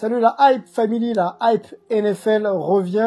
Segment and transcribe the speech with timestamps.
[0.00, 2.98] Salut la hype family, la hype NFL revient.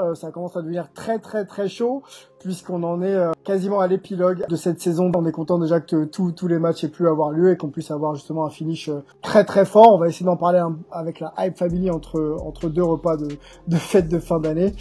[0.00, 2.04] Euh, ça commence à devenir très très très chaud
[2.38, 5.10] puisqu'on en est euh, quasiment à l'épilogue de cette saison.
[5.16, 7.90] On est content déjà que tous les matchs aient pu avoir lieu et qu'on puisse
[7.90, 9.92] avoir justement un finish euh, très très fort.
[9.92, 13.26] On va essayer d'en parler avec la hype family entre entre deux repas de,
[13.66, 14.72] de fête de fin d'année.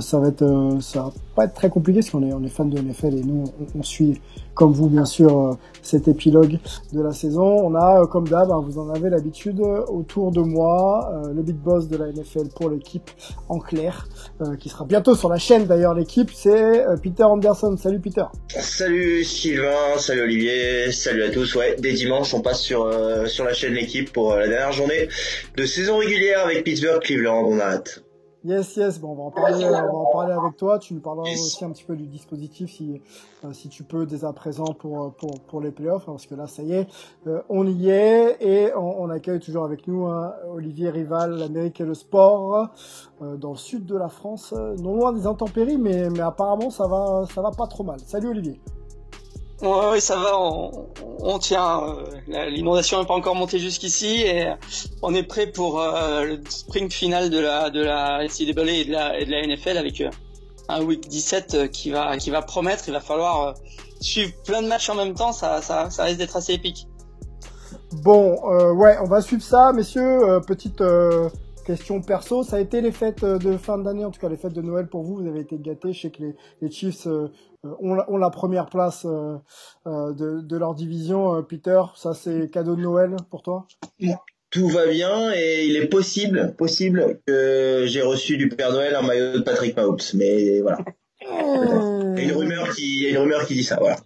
[0.00, 2.78] ça va être ça pas être très compliqué parce qu'on est on est fan de
[2.78, 4.20] NFL et nous on, on suit
[4.54, 6.58] comme vous bien sûr cet épilogue
[6.92, 7.42] de la saison.
[7.42, 11.88] On a comme d'hab, hein, vous en avez l'habitude autour de moi le big boss
[11.88, 13.10] de la NFL pour l'équipe
[13.48, 14.08] en clair
[14.58, 17.76] qui sera bientôt sur la chaîne d'ailleurs l'équipe c'est Peter Anderson.
[17.76, 18.24] Salut Peter.
[18.48, 21.54] Salut Sylvain, salut Olivier, salut à tous.
[21.54, 24.72] Ouais, dès dimanche, on passe sur euh, sur la chaîne l'équipe pour euh, la dernière
[24.72, 25.08] journée
[25.56, 27.44] de saison régulière avec Pittsburgh Cleveland.
[27.46, 28.02] On a hâte.
[28.44, 28.98] Yes, yes.
[28.98, 30.80] Bon, on va en parler, on va en parler avec toi.
[30.80, 33.00] Tu nous parleras aussi un petit peu du dispositif si,
[33.44, 36.34] euh, si tu peux dès à présent pour, pour, pour les playoffs, hein, parce que
[36.34, 36.88] là, ça y est,
[37.28, 41.80] euh, on y est et on, on accueille toujours avec nous hein, Olivier Rival, l'Amérique
[41.80, 42.70] et le sport,
[43.22, 46.88] euh, dans le sud de la France, non loin des intempéries, mais, mais apparemment ça
[46.88, 48.00] va, ça va pas trop mal.
[48.00, 48.60] Salut Olivier.
[49.62, 50.88] Oui, ça va, on,
[51.20, 51.82] on tient.
[51.84, 54.52] Euh, l'inondation n'est pas encore montée jusqu'ici et
[55.02, 59.18] on est prêt pour euh, le sprint final de la de la et de la,
[59.20, 60.10] et de la NFL avec euh,
[60.68, 62.84] un week 17 qui va qui va promettre.
[62.88, 63.54] Il va falloir
[64.00, 65.32] suivre plein de matchs en même temps.
[65.32, 66.88] Ça ça, ça risque d'être assez épique.
[68.02, 68.40] Bon,
[68.74, 70.40] ouais, on va suivre ça, messieurs.
[70.46, 70.82] petite
[71.62, 74.52] question perso, ça a été les fêtes de fin d'année, en tout cas les fêtes
[74.52, 75.16] de Noël pour vous.
[75.16, 75.92] Vous avez été gâtés.
[75.92, 77.28] Je sais que les, les Chiefs euh,
[77.62, 79.36] ont, la, ont, la, première place euh,
[79.86, 81.42] euh, de, de, leur division.
[81.42, 83.66] Peter, ça c'est cadeau de Noël pour toi?
[84.50, 89.02] Tout va bien et il est possible, possible que j'ai reçu du Père Noël un
[89.02, 89.96] maillot de Patrick Mahomes.
[90.14, 90.78] Mais voilà.
[92.22, 93.96] Il y a une rumeur qui, il y a une rumeur qui dit ça, voilà.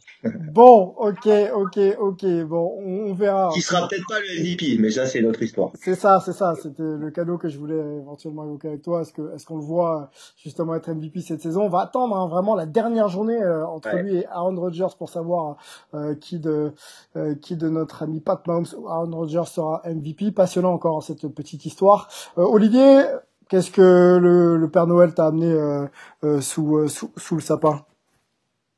[0.53, 2.25] Bon, ok, ok, ok.
[2.47, 3.51] Bon, on, verra.
[3.53, 5.71] Qui sera peut-être pas le MVP, mais ça c'est notre histoire.
[5.81, 6.55] C'est ça, c'est ça.
[6.61, 9.03] C'était le cadeau que je voulais éventuellement évoquer avec toi.
[9.03, 11.63] Est-ce que, est-ce qu'on le voit justement être MVP cette saison?
[11.63, 15.11] On va attendre hein, vraiment la dernière journée euh, entre lui et Aaron Rodgers pour
[15.11, 15.57] savoir
[15.95, 16.73] euh, qui de
[17.17, 20.33] euh, qui de notre ami Pat Mahomes ou Aaron Rodgers sera MVP.
[20.33, 22.09] Passionnant encore cette petite histoire.
[22.37, 23.05] Olivier,
[23.49, 25.87] Qu'est-ce que le, le, Père Noël t'a amené euh,
[26.25, 27.85] euh, sous, euh, sous, sous, le sapin?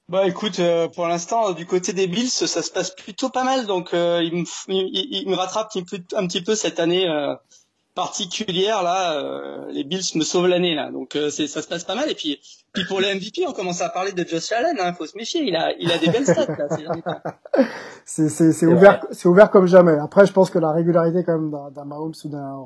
[0.08, 3.66] Bah écoute, euh, pour l'instant, du côté des Bills, ça se passe plutôt pas mal.
[3.66, 5.70] Donc euh, il, me, il, me rattrape
[6.16, 7.06] un petit peu, cette année
[7.94, 9.66] particulière là.
[9.70, 10.90] les Bills me sauvent l'année là.
[10.90, 12.10] Donc ça se passe pas mal.
[12.10, 12.40] Et puis,
[12.72, 14.76] puis pour les MVP, on commence à parler de Josh Allen.
[14.78, 15.42] Hein, faut se méfier.
[15.42, 16.66] Il a, il a des belles stats là.
[18.04, 19.96] C'est, c'est, c'est ouvert, c'est ouvert comme jamais.
[19.98, 22.64] Après, je pense que la régularité quand même d'un, d'un Mahomes ou d'un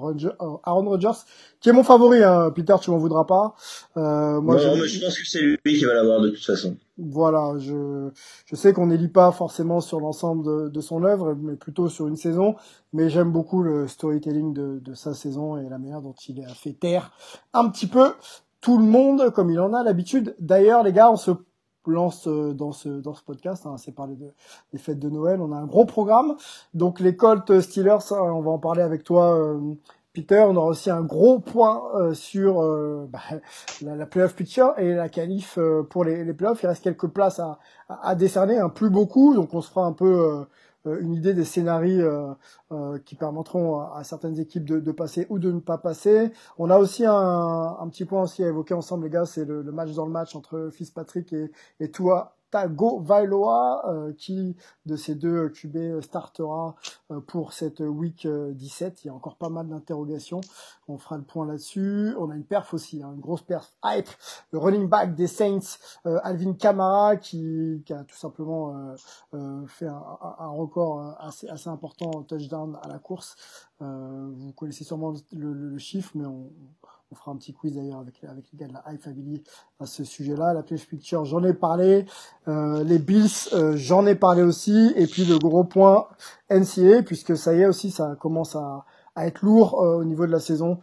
[0.64, 1.20] Aaron Rodgers
[1.60, 2.50] qui est mon favori, hein.
[2.50, 3.54] Peter, tu m'en voudras pas.
[3.96, 6.76] Euh, moi, non, mais je pense que c'est lui qui va l'avoir de toute façon.
[6.98, 8.10] Voilà, je,
[8.46, 12.08] je sais qu'on n'élit pas forcément sur l'ensemble de, de, son œuvre, mais plutôt sur
[12.08, 12.56] une saison.
[12.92, 16.48] Mais j'aime beaucoup le storytelling de, de, sa saison et la manière dont il a
[16.48, 17.12] fait taire
[17.54, 18.12] un petit peu
[18.62, 20.34] tout le monde, comme il en a l'habitude.
[20.38, 21.32] D'ailleurs, les gars, on se
[21.86, 23.66] lance euh, dans ce dans ce podcast.
[23.66, 24.32] Hein, c'est parler de,
[24.72, 25.40] des fêtes de Noël.
[25.42, 26.36] On a un gros programme.
[26.72, 29.36] Donc les Colts Steelers, hein, on va en parler avec toi.
[29.36, 29.74] Euh,
[30.12, 33.20] Peter, on aura aussi un gros point euh, sur euh, bah,
[33.82, 36.62] la, la, playoff picture et la qualif euh, pour les, les playoffs.
[36.62, 37.58] Il reste quelques places à,
[37.88, 40.44] à, à décerner, hein, plus beaucoup, donc on se fera un peu
[40.84, 42.36] une idée des scénarios
[43.04, 46.32] qui permettront à, certaines équipes de, passer ou de ne pas passer.
[46.58, 49.72] On a aussi un, petit point aussi à évoquer ensemble, les gars, c'est le, le,
[49.72, 51.50] match dans le match entre Fitzpatrick et,
[51.80, 56.77] et Tua Tago Vailoa, euh, qui de ces deux QB euh, startera
[57.10, 59.04] euh, pour cette week 17.
[59.04, 60.43] Il y a encore pas mal d'interrogations.
[60.87, 62.15] On fera le point là-dessus.
[62.19, 64.09] On a une perf aussi, hein, une grosse perf hype.
[64.53, 68.95] Le running back des Saints, Alvin Kamara, qui, qui, a tout simplement
[69.66, 70.03] fait un,
[70.39, 73.37] un, record assez, assez important touchdown à la course.
[73.81, 76.51] vous connaissez sûrement le, le chiffre, mais on,
[77.12, 79.42] On fera un petit quiz d'ailleurs avec, les gars de la High Family
[79.78, 80.54] à ce sujet-là.
[80.54, 82.06] La Playoff Picture, j'en ai parlé.
[82.48, 84.94] Euh, les Bills, euh, j'en ai parlé aussi.
[84.97, 86.09] Et puis le gros point
[86.48, 90.24] NCA, puisque ça y est aussi, ça commence à, à être lourd euh, au niveau
[90.26, 90.78] de la saison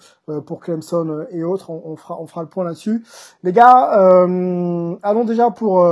[0.45, 1.71] pour Clemson et autres.
[1.71, 3.03] On, on, fera, on fera le point là-dessus.
[3.41, 3.89] Les gars,
[5.01, 5.83] allons déjà pour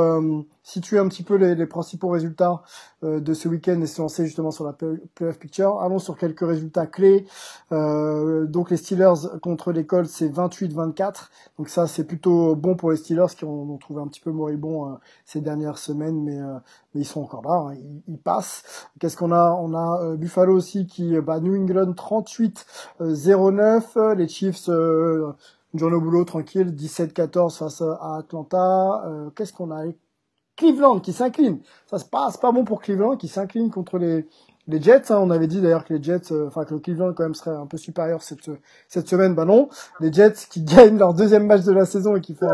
[0.67, 2.61] situer un petit peu les, les principaux résultats
[3.03, 5.79] de ce week-end et se lancer justement sur la playoff picture.
[5.81, 7.25] Allons sur quelques résultats clés.
[7.71, 11.29] donc les Steelers contre les Colts, c'est 28-24.
[11.59, 14.31] Donc ça, c'est plutôt bon pour les Steelers qui ont, ont trouvé un petit peu
[14.31, 16.39] moribond ces dernières semaines, mais,
[16.95, 17.75] mais ils sont encore là, hein.
[17.75, 18.89] ils, ils, passent.
[18.99, 19.51] Qu'est-ce qu'on a?
[19.51, 22.17] On a Buffalo aussi qui bat New England 30
[22.99, 24.13] 38-09.
[24.15, 25.31] Les Chiefs, euh,
[25.73, 29.03] une journée au boulot tranquille, 17-14 face à Atlanta.
[29.05, 29.85] Euh, qu'est-ce qu'on a?
[30.57, 31.59] Cleveland qui s'incline.
[31.85, 34.27] Ça se passe pas bon pour Cleveland qui s'incline contre les
[34.67, 35.11] les Jets.
[35.11, 35.19] Hein.
[35.21, 37.55] on avait dit d'ailleurs que les Jets, euh, enfin que le Cleveland quand même serait
[37.55, 38.49] un peu supérieur cette
[38.87, 39.33] cette semaine.
[39.33, 39.69] Bah non,
[39.99, 42.47] les Jets qui gagnent leur deuxième match de la saison et qui font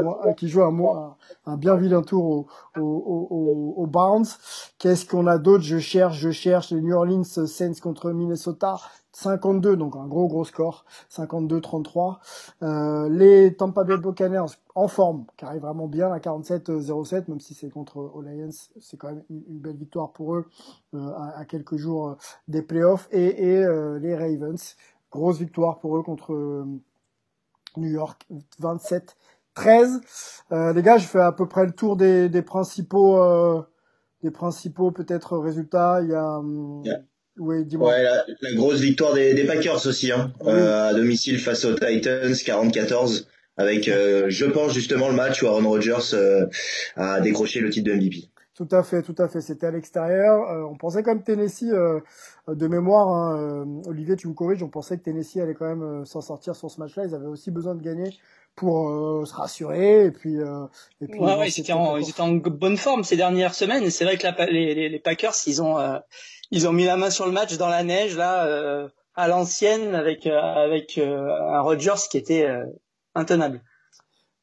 [0.43, 2.47] jouent un, bien vilain tour
[2.79, 4.23] au au.
[4.77, 5.63] Qu'est-ce qu'on a d'autre?
[5.63, 8.77] Je cherche, je cherche les New Orleans Saints contre Minnesota.
[9.13, 12.17] 52, donc un gros gros score, 52-33.
[12.63, 17.53] Euh, les Tampa Bay Buccaneers en forme, qui arrivent vraiment bien à 47-07, même si
[17.53, 18.49] c'est contre aux Lions,
[18.79, 20.47] c'est quand même une, belle victoire pour eux
[20.95, 22.15] euh, à, quelques jours euh,
[22.47, 23.07] des playoffs.
[23.11, 24.75] Et, et euh, les Ravens,
[25.11, 26.65] grosse victoire pour eux contre euh,
[27.77, 28.27] New York,
[28.59, 29.15] 27
[29.55, 30.01] 13.
[30.49, 33.63] les gars, je fais à peu près le tour des, des principaux,
[34.23, 36.01] des principaux peut-être résultats.
[36.01, 36.81] Il y a, hum,
[37.37, 37.91] oui, dis-moi.
[37.91, 38.03] Ouais,
[38.41, 43.25] la, grosse victoire des, des Packers aussi, hein, euh, à domicile face aux Titans, 44
[43.55, 46.47] avec, euh, je pense justement le match où Aaron Rodgers euh,
[46.95, 48.29] a décroché le titre de MVP.
[48.55, 49.41] Tout à fait, tout à fait.
[49.41, 50.69] C'était à l'extérieur.
[50.71, 51.73] on pensait quand même Tennessee
[52.47, 53.07] de mémoire.
[53.07, 54.61] Hein, Olivier, tu me corriges.
[54.61, 57.05] On pensait que Tennessee allait quand même s'en sortir sur ce match-là.
[57.07, 58.11] Ils avaient aussi besoin de gagner
[58.55, 60.05] pour se rassurer.
[60.05, 63.17] Et puis, et puis ouais, ouais, ils, étaient en, ils étaient en bonne forme ces
[63.17, 63.85] dernières semaines.
[63.85, 65.79] Et c'est vrai que la, les, les, les, Packers, ils ont
[66.53, 69.95] ils ont mis la main sur le match dans la neige là euh, à l'ancienne
[69.95, 72.47] avec euh, avec euh, un Rodgers qui était
[73.15, 73.61] intenable.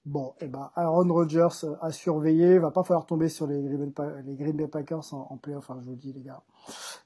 [0.04, 4.56] Bon, eh ben Aaron Rodgers à surveiller, va pas falloir tomber sur les, les Green
[4.56, 6.42] Bay Packers en, playoff, hein, je vous le dis les gars.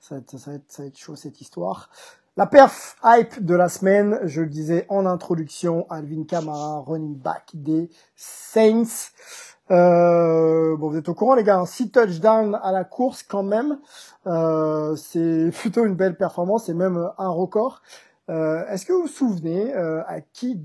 [0.01, 1.91] Ça va, être, ça, va être, ça va être chaud cette histoire.
[2.37, 7.51] La perf hype de la semaine, je le disais en introduction, Alvin Kamara, running back
[7.53, 9.11] des Saints.
[9.71, 13.79] Euh, bon, vous êtes au courant, les gars, 6 touchdowns à la course quand même.
[14.27, 17.83] Euh, c'est plutôt une belle performance et même un record.
[18.31, 20.59] Euh, Est-ce que vous vous souvenez euh, à qui,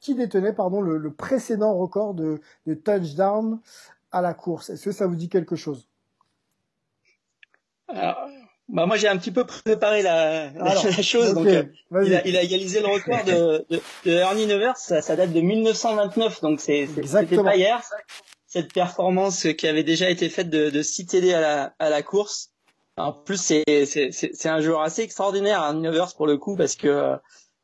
[0.00, 3.60] qui détenait pardon, le, le précédent record de, de touchdown
[4.12, 4.70] à la course?
[4.70, 5.88] Est-ce que ça vous dit quelque chose?
[7.88, 8.28] Alors,
[8.68, 11.34] bah moi j'ai un petit peu préparé la, la, chose.
[11.34, 11.62] donc, euh,
[12.04, 14.76] il, a, il, a, égalisé le record de, de, de Ernie Nevers.
[14.76, 17.80] Ça, ça, date de 1929, donc c'est c'était pas hier
[18.46, 22.02] cette performance qui avait déjà été faite de, de 6 TD à la, à la
[22.02, 22.50] course.
[22.96, 27.18] En plus, c'est, un joueur assez extraordinaire, un hein, pour le coup, parce que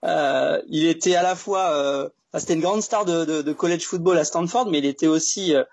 [0.05, 3.87] euh, il était à la fois, euh, c'était une grande star de, de, de, college
[3.87, 5.65] football à Stanford, mais il était aussi euh,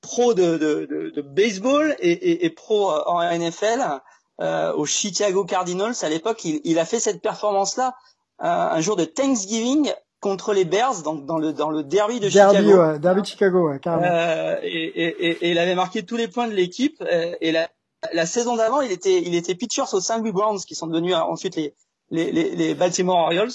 [0.00, 4.00] pro de, de, baseball et, et, pro euh, en NFL
[4.40, 5.96] euh, au Chicago Cardinals.
[6.02, 7.94] À l'époque, il, il a fait cette performance-là
[8.40, 9.92] un jour de Thanksgiving
[10.24, 12.78] contre les Bears, donc dans le dans le derby de Chicago.
[12.78, 14.06] Ouais, derby de Chicago, ouais, carrément.
[14.10, 16.96] Euh, et, et, et, il avait marqué tous les points de l'équipe.
[17.02, 17.68] Euh, et la,
[18.14, 20.20] la saison d'avant, il était il était pitchers aux St.
[20.20, 21.74] Louis Browns, qui sont devenus euh, ensuite les
[22.08, 23.52] les, les, les Baltimore Orioles.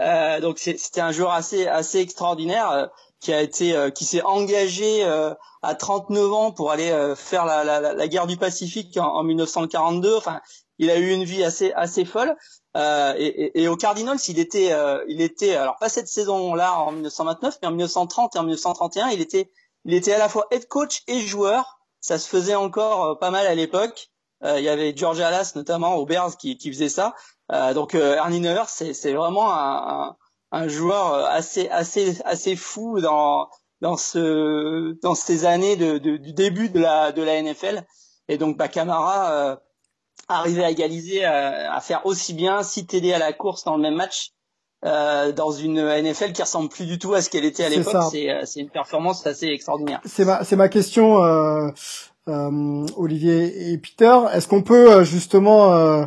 [0.00, 2.86] Euh, donc c'était un joueur assez assez extraordinaire euh,
[3.18, 5.02] qui a été qui s'est engagé
[5.62, 10.16] à 39 ans pour aller faire la, la, la, guerre du Pacifique en, en 1942.
[10.16, 10.40] Enfin,
[10.78, 12.36] il a eu une vie assez assez folle.
[12.76, 16.92] Euh, et, et, au Cardinals, il était, euh, il était, alors pas cette saison-là en
[16.92, 19.50] 1929, mais en 1930 et en 1931, il était,
[19.84, 21.80] il était à la fois head coach et joueur.
[22.00, 24.10] Ça se faisait encore euh, pas mal à l'époque.
[24.42, 27.14] il y avait George Alas notamment aux Bears qui, qui faisait ça.
[27.74, 30.16] donc Ernie Neuer, c'est, vraiment un,
[30.52, 33.48] un, joueur assez, assez, assez fou dans
[33.82, 37.84] dans ce dans ces années de, de, du début de la de la NFL.
[38.28, 39.60] Et donc bah, Camara
[40.38, 43.82] arriver à égaliser, à, à, faire aussi bien, si TD à la course dans le
[43.82, 44.30] même match,
[44.84, 48.14] euh, dans une NFL qui ressemble plus du tout à ce qu'elle était à l'époque.
[48.14, 50.00] Euh, c'est une performance assez extraordinaire.
[50.06, 51.68] C'est ma, c'est ma question, euh,
[52.28, 54.16] euh, Olivier et Peter.
[54.32, 56.04] Est-ce qu'on peut euh, justement euh,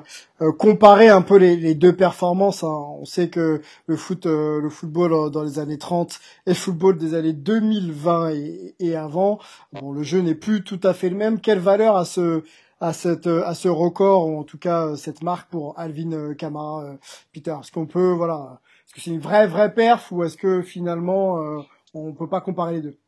[0.60, 2.86] comparer un peu les, les deux performances hein?
[3.00, 7.15] On sait que le foot, le football dans les années 30 et le football des
[7.15, 9.39] années 2020 et, et avant,
[9.74, 11.42] bon, le jeu n'est plus tout à fait le même.
[11.42, 12.44] Quelle valeur a ce
[12.83, 16.97] à cette à ce record ou en tout cas cette marque pour Alvin Kamara
[17.33, 17.55] Peter.
[17.61, 21.41] Est-ce qu'on peut voilà Est-ce que c'est une vraie vraie perf ou est-ce que finalement
[21.41, 21.61] euh,
[21.93, 22.99] on peut pas comparer les deux?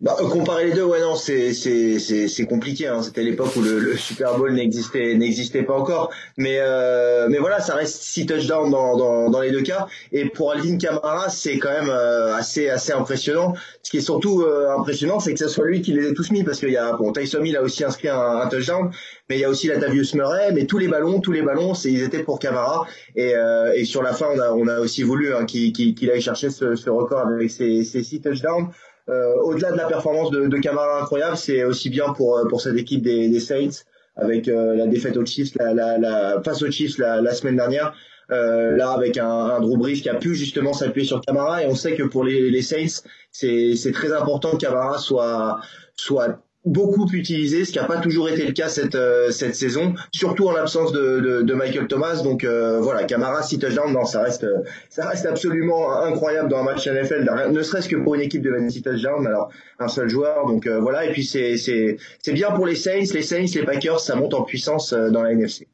[0.00, 2.86] Bah, euh, comparer les deux, ouais non, c'est c'est c'est c'est compliqué.
[2.86, 3.02] Hein.
[3.02, 6.10] C'était l'époque où le, le, Super Bowl n'existait n'existait pas encore.
[6.38, 9.88] Mais euh, mais voilà, ça reste six touchdowns dans, dans dans les deux cas.
[10.10, 13.52] Et pour Alvin Kamara, c'est quand même euh, assez assez impressionnant.
[13.82, 16.30] Ce qui est surtout euh, impressionnant, c'est que ce soit lui qui les ait tous
[16.30, 18.90] mis parce qu'il y a bon Tyson Hill a aussi inscrit un, un, touchdown,
[19.28, 20.52] mais il y a aussi la Tavius Murray.
[20.54, 22.86] Mais tous les ballons, tous les ballons, c'est ils étaient pour Kamara.
[23.16, 23.34] Et
[23.74, 26.48] et sur la fin, on a on a aussi voulu hein, qu'il qu'il aille chercher
[26.48, 28.68] ce, ce record avec ses ses six touchdowns.
[29.10, 32.60] Euh, au-delà de la performance de, de Camara incroyable, c'est aussi bien pour euh, pour
[32.60, 33.82] cette équipe des, des Saints
[34.16, 37.56] avec euh, la défaite aux Chiefs, la, la, la face aux Chiefs la, la semaine
[37.56, 37.94] dernière.
[38.30, 41.66] Euh, là avec un, un, Drew Brees qui a pu justement s'appuyer sur Camara et
[41.66, 43.02] on sait que pour les, les Saints
[43.32, 45.58] c'est c'est très important que Camara soit
[45.96, 49.94] soit beaucoup utilisé, ce qui n'a pas toujours été le cas cette euh, cette saison,
[50.12, 52.22] surtout en l'absence de, de, Michael Thomas.
[52.22, 54.46] Donc euh, voilà, Camara, si touchdown, non, ça reste
[54.90, 58.50] ça reste absolument incroyable dans un match NFL, ne serait-ce que pour une équipe de
[58.50, 59.26] 26 touchdowns.
[59.26, 61.06] Alors un seul joueur, donc euh, voilà.
[61.06, 64.92] Et puis c'est bien pour les Saints, les Saints, les Packers, ça monte en puissance
[64.92, 65.66] dans la NFC.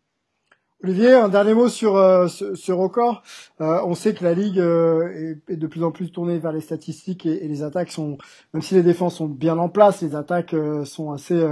[0.85, 3.23] Olivier, un dernier mot sur euh, ce, record.
[3.63, 6.61] Euh, on sait que la ligue euh, est, de plus en plus tournée vers les
[6.61, 8.19] statistiques et, et, les attaques sont,
[8.53, 10.55] même si les défenses sont bien en place, les attaques
[10.85, 11.43] sont assez,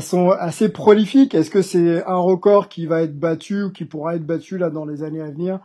[0.00, 1.34] sont assez prolifiques.
[1.34, 4.70] Est-ce que c'est un record qui va être battu ou qui pourra être battu là
[4.70, 5.60] dans les années à venir?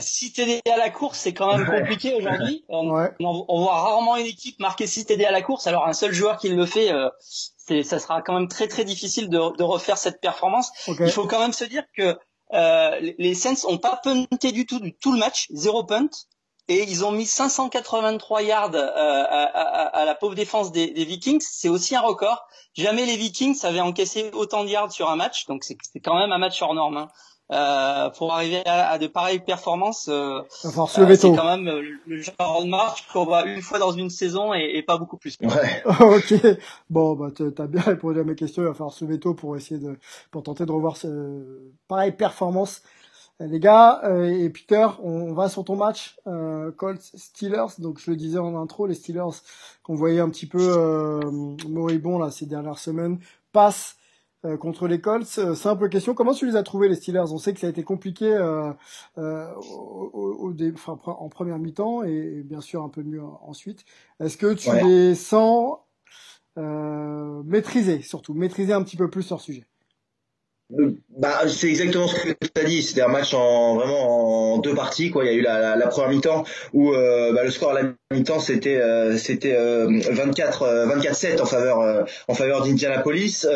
[0.00, 2.64] Si TD à la course, c'est quand même compliqué aujourd'hui.
[2.68, 5.66] On, on, voit rarement une équipe marquer 6 TD à la course.
[5.66, 6.90] Alors un seul joueur qui le fait,
[7.82, 10.70] ça sera quand même très très difficile de, de refaire cette performance.
[10.86, 12.16] Il faut quand même se dire que
[12.52, 16.08] euh, les Saints ont pas punté du tout du tout le match, zéro punt,
[16.68, 21.04] et ils ont mis 583 yards euh, à, à, à, la pauvre défense des, des
[21.04, 21.40] Vikings.
[21.40, 22.46] C'est aussi un record.
[22.74, 26.32] Jamais les Vikings avaient encaissé autant de yards sur un match, donc c'est quand même
[26.32, 26.96] un match hors norme.
[26.96, 27.08] Hein.
[27.52, 32.20] Euh, pour arriver à, à, de pareilles performances, euh, euh c'est quand même euh, le,
[32.20, 35.38] genre de marche qu'on voit une fois dans une saison et, et pas beaucoup plus.
[35.40, 35.84] Ouais.
[36.00, 36.34] ok.
[36.90, 38.62] Bon, bah t'as bien répondu à mes questions.
[38.62, 39.96] Il va falloir se lever tôt pour essayer de
[40.32, 42.82] pour tenter de revoir ce pareille performance.
[43.40, 46.16] Les gars et Peter, on, va sur ton match
[46.76, 47.78] Colts Steelers.
[47.78, 49.42] Donc je le disais en intro, les Steelers
[49.82, 51.20] qu'on voyait un petit peu euh,
[51.68, 53.18] moribond là ces dernières semaines
[53.52, 53.96] passent
[54.44, 55.38] euh, contre les Colts.
[55.38, 57.32] Euh, simple question, comment tu les as trouvés les Steelers?
[57.32, 58.72] On sait que ça a été compliqué euh,
[59.18, 63.84] euh au, au, enfin, en première mi-temps et, bien sûr un peu mieux ensuite.
[64.20, 65.78] Est-ce que tu les sens
[66.58, 68.34] euh, maîtrisés, surtout?
[68.34, 69.64] Maîtriser un petit peu plus leur sujet
[70.70, 72.82] bah, c'est exactement ce que tu as dit.
[72.82, 75.10] C'était un match en vraiment en deux parties.
[75.10, 75.24] Quoi.
[75.24, 77.82] Il y a eu la, la, la première mi-temps où euh, bah, le score à
[77.82, 83.46] la mi-temps c'était euh, c'était euh, 24 24-7 euh, en faveur euh, en faveur d'Indianapolis.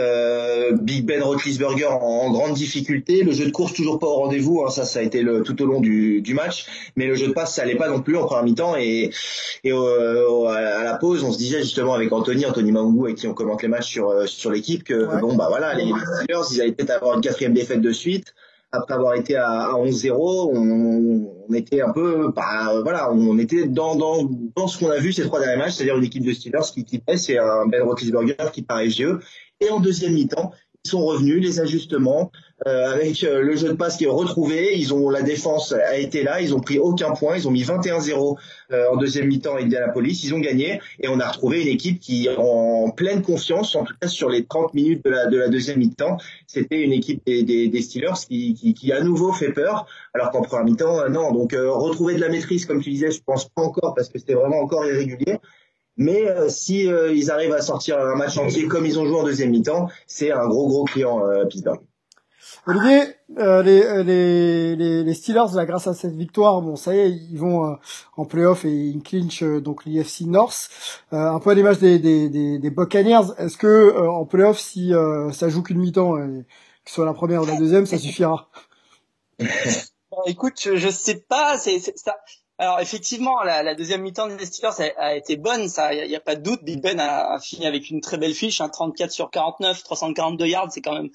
[0.80, 3.22] Big Ben Roethlisberger en, en, grande difficulté.
[3.22, 4.64] Le jeu de course toujours pas au rendez-vous.
[4.64, 4.70] Hein.
[4.70, 6.66] Ça ça a été le, tout au long du, du match.
[6.96, 9.10] Mais le jeu de passe ça allait pas non plus en première mi-temps et
[9.64, 13.34] et à la pause on se disait justement avec Anthony Anthony Mangou avec qui on
[13.34, 16.99] commente les matchs sur sur l'équipe que bon bah voilà les, Steelers ils allaient peut-être
[17.02, 18.34] une quatrième défaite de suite.
[18.72, 20.12] Après avoir été à, 11-0,
[20.54, 25.12] on, était un peu, bah, voilà, on était dans, dans, dans ce qu'on a vu
[25.12, 27.82] ces trois derniers matchs, c'est-à-dire une équipe de Steelers qui, qui pèse, c'est un Ben
[27.82, 29.18] Roethlisberger qui paraît GE.
[29.60, 30.52] Et en deuxième mi-temps,
[30.86, 32.30] sont revenus, les ajustements,
[32.66, 34.78] euh, avec euh, le jeu de passe qui est retrouvé.
[34.78, 37.62] Ils ont la défense a été là, ils ont pris aucun point, ils ont mis
[37.62, 38.36] 21-0
[38.72, 42.00] euh, en deuxième mi-temps à Indianapolis, ils ont gagné et on a retrouvé une équipe
[42.00, 45.48] qui en pleine confiance, en tout cas sur les 30 minutes de la, de la
[45.48, 49.52] deuxième mi-temps, c'était une équipe des, des, des Steelers qui, qui, qui, à nouveau fait
[49.52, 51.32] peur, alors qu'en première mi-temps non.
[51.32, 54.34] Donc retrouver de la maîtrise, comme tu disais, je pense pas encore parce que c'était
[54.34, 55.38] vraiment encore irrégulier.
[56.00, 59.20] Mais euh, si euh, ils arrivent à sortir un match entier comme ils ont joué
[59.20, 61.80] en deuxième mi-temps, c'est un gros gros client euh, Pittsburgh.
[62.66, 63.02] Olivier,
[63.38, 64.02] euh, les,
[64.76, 67.76] les, les, Steelers, là, grâce à cette victoire, bon, ça y est, ils vont
[68.16, 70.70] en playoff et ils clinchent donc l'IFC North.
[71.12, 73.34] un peu à l'image des, des, des, des Buccaneers.
[73.36, 74.92] Est-ce que en playoff, si
[75.32, 76.44] ça joue qu'une mi-temps, que
[76.86, 78.48] ce soit la première ou la deuxième, ça suffira?
[80.26, 81.58] Écoute, je, je sais pas.
[81.58, 82.16] C'est ça.
[82.60, 86.14] Alors effectivement, la, la deuxième mi-temps des Steelers a, a, été bonne, ça, il y,
[86.14, 86.62] a pas de doute.
[86.62, 90.46] Big Ben a, a fini avec une très belle fiche, hein, 34 sur 49, 342
[90.46, 91.08] yards, c'est quand même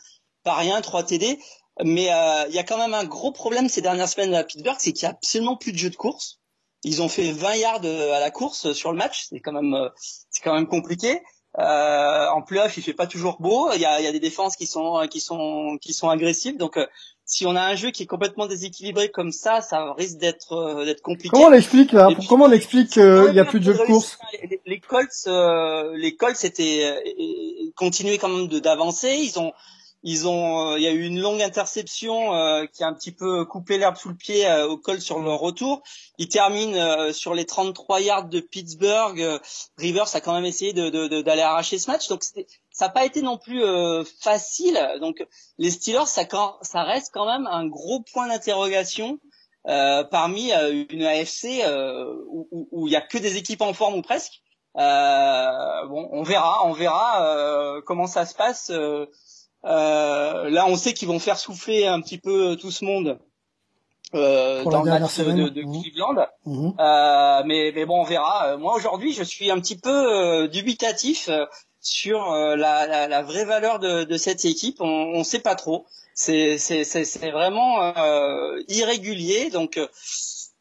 [0.43, 1.37] pas rien, 3 TD.
[1.83, 4.77] Mais euh, il y a quand même un gros problème ces dernières semaines à Pittsburgh,
[4.79, 6.39] c'est qu'il y a absolument plus de jeu de course.
[6.83, 9.75] Ils ont fait 20 yards euh, à la course sur le match, c'est quand même
[9.75, 9.89] euh,
[10.31, 11.21] c'est quand même compliqué.
[11.59, 13.71] Euh, en playoff, il fait pas toujours beau.
[13.73, 16.57] Il y a, y a des défenses qui sont qui sont qui sont agressives.
[16.57, 16.79] Donc
[17.25, 20.85] si on a un jeu qui est complètement déséquilibré comme ça, ça risque d'être euh,
[20.85, 21.29] d'être compliqué.
[21.29, 24.19] Comment on l'explique là Comment on explique qu'il y a plus de jeu de course
[24.43, 29.17] les, les, Colts, euh, les Colts étaient euh, continuaient quand même d'avancer.
[29.19, 29.53] Ils ont
[30.05, 33.77] ils ont, il y a eu une longue interception qui a un petit peu coupé
[33.77, 35.81] l'herbe sous le pied au col sur leur retour.
[36.17, 39.41] Ils terminent sur les 33 yards de Pittsburgh.
[39.77, 42.07] Rivers a quand même essayé de, d'aller arracher ce match.
[42.07, 43.63] Donc ça n'a pas été non plus
[44.21, 44.79] facile.
[45.01, 45.25] Donc
[45.57, 46.23] les Steelers, ça,
[46.61, 49.19] ça reste quand même un gros point d'interrogation
[49.67, 53.95] euh, parmi euh, une AFC euh, où il y a que des équipes en forme
[53.95, 54.43] ou presque.
[54.75, 58.71] bon, on verra, on verra comment ça se passe.
[59.65, 63.19] Là, on sait qu'ils vont faire souffler un petit peu tout ce monde.
[64.13, 65.81] Euh, dans le match de, de, mmh.
[65.81, 66.27] Cleveland.
[66.45, 66.69] Mmh.
[66.79, 68.55] Euh, mais, mais bon, on verra.
[68.57, 71.29] Moi aujourd'hui, je suis un petit peu dubitatif
[71.81, 74.77] sur la, la, la, vraie valeur de, de cette équipe.
[74.79, 79.87] On ne sait pas trop c'est c'est vraiment euh, irrégulier donc euh,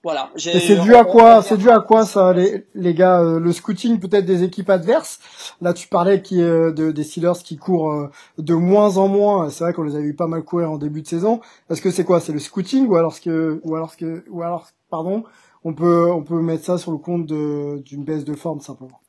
[0.05, 0.31] voilà.
[0.37, 3.53] Et c'est dû à quoi C'est dû à quoi ça, les, les gars euh, Le
[3.53, 5.19] scouting peut-être des équipes adverses?
[5.63, 9.49] Là, tu parlais qui euh, de, des Steelers qui courent de moins en moins.
[9.49, 11.41] C'est vrai qu'on les a vu pas mal courir en début de saison.
[11.71, 12.21] Est-ce que c'est quoi?
[12.21, 15.25] C'est le scouting ou alors que ou alors que ou alors pardon,
[15.65, 19.01] on peut on peut mettre ça sur le compte d'une baisse de forme simplement?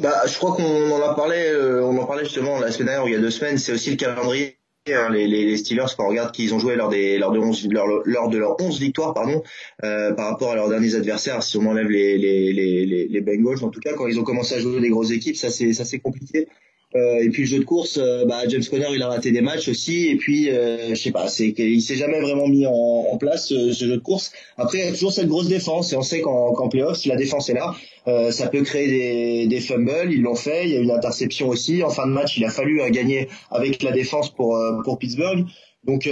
[0.00, 3.08] Bah, je crois qu'on en a parlé, on en parlait justement la semaine dernière ou
[3.08, 3.58] il y a deux semaines.
[3.58, 4.58] C'est aussi le calendrier
[4.94, 7.68] Hein, les, les, Steelers quand on regarde qu'ils ont joué lors des lors de 11
[7.70, 9.42] lors, de leurs 11 victoires pardon
[9.84, 13.64] euh, par rapport à leurs derniers adversaires si on enlève les les, les les Bengals
[13.64, 15.84] en tout cas quand ils ont commencé à jouer des grosses équipes ça c'est ça
[15.84, 16.48] c'est compliqué
[16.96, 19.42] euh, et puis le jeu de course, euh, bah, James Conner il a raté des
[19.42, 20.06] matchs aussi.
[20.08, 23.72] Et puis euh, je sais pas, c'est qu'il s'est jamais vraiment mis en, place ce,
[23.72, 24.32] jeu de course.
[24.56, 27.08] Après il y a toujours cette grosse défense et on sait qu'en qu playoff, si
[27.08, 27.74] la défense est là,
[28.06, 30.10] euh, ça peut créer des, des fumbles.
[30.10, 30.64] Ils l'ont fait.
[30.64, 32.38] Il y a une interception aussi en fin de match.
[32.38, 35.44] Il a fallu gagner avec la défense pour pour Pittsburgh.
[35.88, 36.08] Donc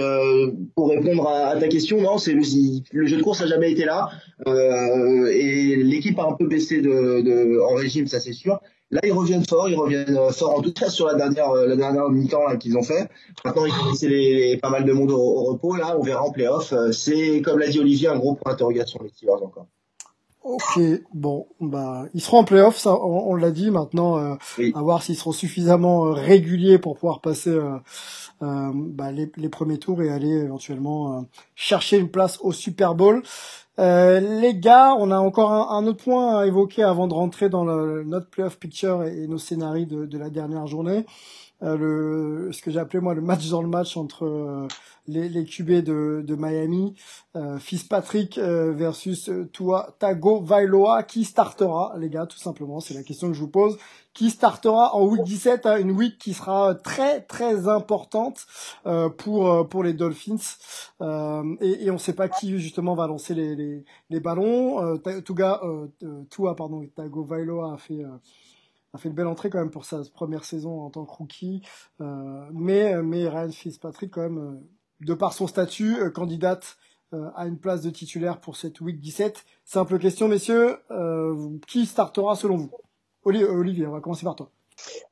[0.75, 4.09] pour répondre à, ta question, non, c'est le, jeu de course a jamais été là
[4.47, 8.59] et l'équipe a un peu baissé de, en régime, ça c'est sûr.
[8.93, 11.67] Là, ils reviennent fort, ils reviennent euh, fort en tout cas sur la dernière, euh,
[11.67, 13.11] la dernière mi-temps qu'ils ont fait.
[13.45, 15.75] Maintenant, ils ont laissé pas mal de monde au, repos.
[15.75, 16.73] Là, on verra en playoff.
[16.73, 19.67] Euh, c'est, comme l'a dit Olivier, un gros point d'interrogation les Steelers encore.
[20.49, 20.81] Ok,
[21.13, 23.73] bon, bah, ils seront en playoff, ça, on, l'a dit.
[23.73, 24.39] Maintenant, à
[24.81, 27.81] voir s'ils seront suffisamment réguliers pour pouvoir passer euh,
[28.41, 33.25] bah, les, les, premiers tours et aller éventuellement chercher une place au Super Bowl.
[33.79, 37.65] Euh, les gars, on a encore un, autre point à évoquer avant de rentrer dans
[37.65, 41.05] le, notre playoff picture et, nos scénarios de, de, la dernière journée.
[41.63, 44.69] Euh, le, ce que j'ai appelé moi le match dans le match entre euh,
[45.07, 46.95] les, les QB de, de Miami,
[47.35, 53.29] euh, Fitzpatrick versus Tua Tago Vailoa, qui startera, les gars, tout simplement, c'est la question
[53.29, 53.79] que je vous pose
[54.17, 58.47] qui startera en week 17, hein, une week qui sera très très importante
[58.87, 60.37] euh, pour pour les Dolphins.
[61.03, 64.83] Euh, et, et on ne sait pas qui justement va lancer les, les, les ballons.
[64.83, 65.61] Euh, Tuga,
[66.31, 68.03] Tua, pardon, Tago Vailoa a fait
[68.93, 71.63] a fait une belle entrée quand même pour sa première saison en tant que rookie.
[71.99, 74.63] mais mais Ryan Fitzpatrick quand même,
[75.01, 76.77] de par son statut, candidate
[77.13, 79.45] à une place de titulaire pour cette week 17.
[79.65, 80.79] Simple question, messieurs,
[81.67, 82.71] qui startera selon vous?
[83.25, 84.51] Olivier, on va commencer par toi.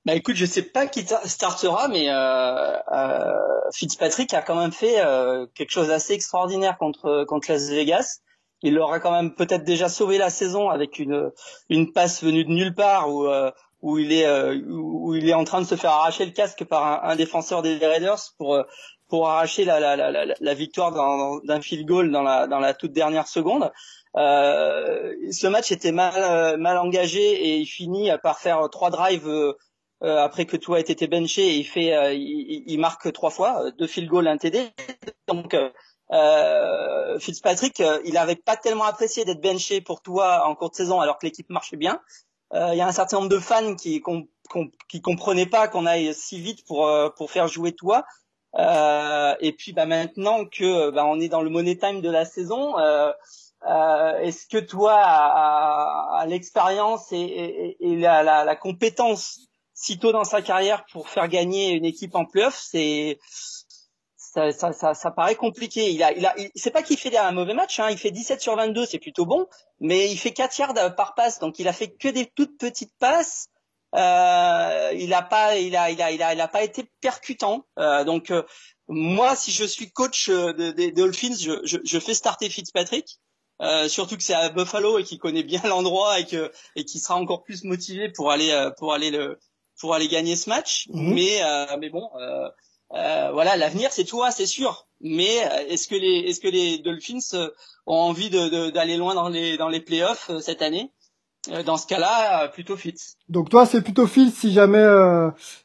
[0.04, 5.00] Bah écoute, je sais pas qui startera, mais euh, euh, Fitzpatrick a quand même fait
[5.00, 8.20] euh, quelque chose d'assez extraordinaire contre contre Las Vegas.
[8.64, 11.30] Il aura quand même peut-être déjà sauvé la saison avec une
[11.68, 13.50] une passe venue de nulle part où euh,
[13.82, 16.64] où il est euh, où il est en train de se faire arracher le casque
[16.64, 18.58] par un, défenseur des Raiders pour
[19.08, 20.92] pour arracher la, la, la, la victoire
[21.44, 23.70] d'un field goal dans la dans la toute dernière seconde.
[24.16, 29.28] Euh, ce match était mal euh, mal engagé et il finit par faire trois drives
[29.28, 29.52] euh,
[30.00, 34.08] après que tout a été benché et il fait il, marque trois fois deux field
[34.08, 34.68] goals un TD
[35.26, 35.56] donc
[36.12, 41.18] euh, Fitzpatrick il avait pas tellement apprécié d'être benché pour toi en courte saison alors
[41.18, 42.00] que l'équipe marchait bien.
[42.52, 44.00] Il y a un certain nombre de fans qui
[44.88, 48.04] qui comprenaient pas qu'on aille si vite pour pour faire jouer toi.
[48.56, 52.76] Et puis bah maintenant que bah, on est dans le money time de la saison
[53.66, 59.40] euh, Est-ce que toi, à, l'expérience et, et, et la, la, la, compétence
[59.72, 63.18] si tôt dans sa carrière pour faire gagner une équipe en playoff, c'est
[64.34, 65.90] ça, ça, ça, ça, paraît compliqué.
[65.90, 67.90] Il a, il a, c'est pas qu'il fait un mauvais match, hein.
[67.90, 69.46] il fait 17 sur 22, c'est plutôt bon,
[69.80, 72.92] mais il fait 4 yards par passe, donc il a fait que des toutes petites
[72.98, 73.48] passes.
[73.94, 77.64] Euh, il a pas, il a, il a, il a, il a pas été percutant.
[77.78, 78.42] Euh, donc euh,
[78.88, 83.20] moi, si je suis coach des Dolphins, je, je, je, fais starter Fitzpatrick.
[83.62, 86.98] Euh, surtout que c'est à Buffalo et qu'il connaît bien l'endroit et que et qui
[86.98, 89.38] sera encore plus motivé pour aller euh, pour aller le
[89.78, 90.88] pour aller gagner ce match.
[90.88, 91.14] Mhm.
[91.14, 92.10] Mais euh, mais bon,
[92.94, 94.86] euh, voilà, l'avenir c'est toi, c'est sûr.
[95.00, 95.36] Mais
[95.68, 97.48] est-ce que les est-ce que les Dolphins
[97.86, 100.90] ont envie de d'aller loin dans les dans les playoffs cette année?
[101.66, 103.16] Dans ce cas-là, plutôt Fitz.
[103.28, 104.82] Donc toi, c'est plutôt Fitz si jamais,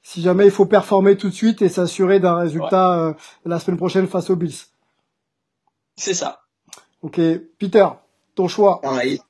[0.04, 3.16] si jamais il faut performer tout de suite et s'assurer d'un résultat
[3.46, 4.58] la semaine prochaine face aux Bills.
[5.96, 6.42] C'est ça.
[7.02, 7.22] Ok,
[7.60, 7.88] Peter,
[8.36, 8.82] ton choix.
[8.82, 9.22] Pareil.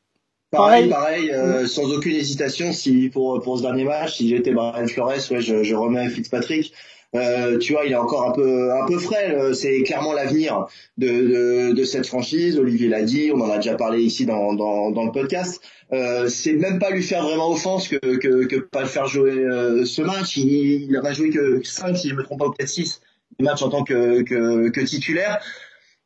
[0.52, 2.74] Pareil, pareil, euh, sans aucune hésitation.
[2.74, 6.74] Si pour pour ce dernier match, si j'étais Brian Flores, ouais, je, je remets Fitzpatrick.
[7.15, 9.36] Euh, tu vois, il est encore un peu un peu frais.
[9.36, 10.67] Euh, c'est clairement l'avenir
[10.98, 12.60] de, de, de cette franchise.
[12.60, 15.60] Olivier l'a dit, on en a déjà parlé ici dans dans, dans le podcast.
[15.91, 19.32] Euh, c'est même pas lui faire vraiment offense que que, que pas le faire jouer
[19.32, 20.38] euh, ce match.
[20.38, 23.02] Il, il a joué que 5, si je me trompe pas, peut-être 6
[23.39, 25.39] matchs en tant que que, que titulaire.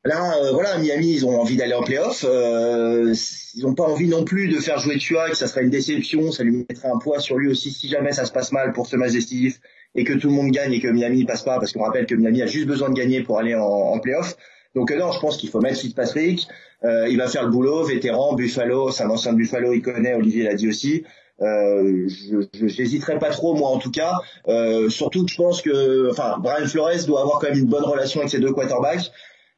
[0.06, 2.26] Là, euh, voilà, Miami, ils ont envie d'aller en playoff.
[2.28, 3.16] Euh,
[3.56, 6.32] ils n'ont pas envie non plus de faire jouer Tua, que ça serait une déception.
[6.32, 8.86] Ça lui mettrait un poids sur lui aussi si jamais ça se passe mal pour
[8.88, 9.62] ce match décisif
[9.96, 12.06] et que tout le monde gagne et que Miami ne passe pas, parce qu'on rappelle
[12.06, 14.36] que Miami a juste besoin de gagner pour aller en, en playoff.
[14.76, 16.48] Donc euh, non, je pense qu'il faut mettre Fitzpatrick.
[16.84, 20.14] Euh, il va faire le boulot, vétéran, Buffalo, c'est un ancien de Buffalo, il connaît,
[20.14, 21.04] Olivier l'a dit aussi.
[21.42, 24.14] Euh, je n'hésiterai pas trop moi en tout cas.
[24.48, 27.84] Euh, surtout que je pense que, enfin, Brian Flores doit avoir quand même une bonne
[27.84, 29.12] relation avec ses deux quarterbacks.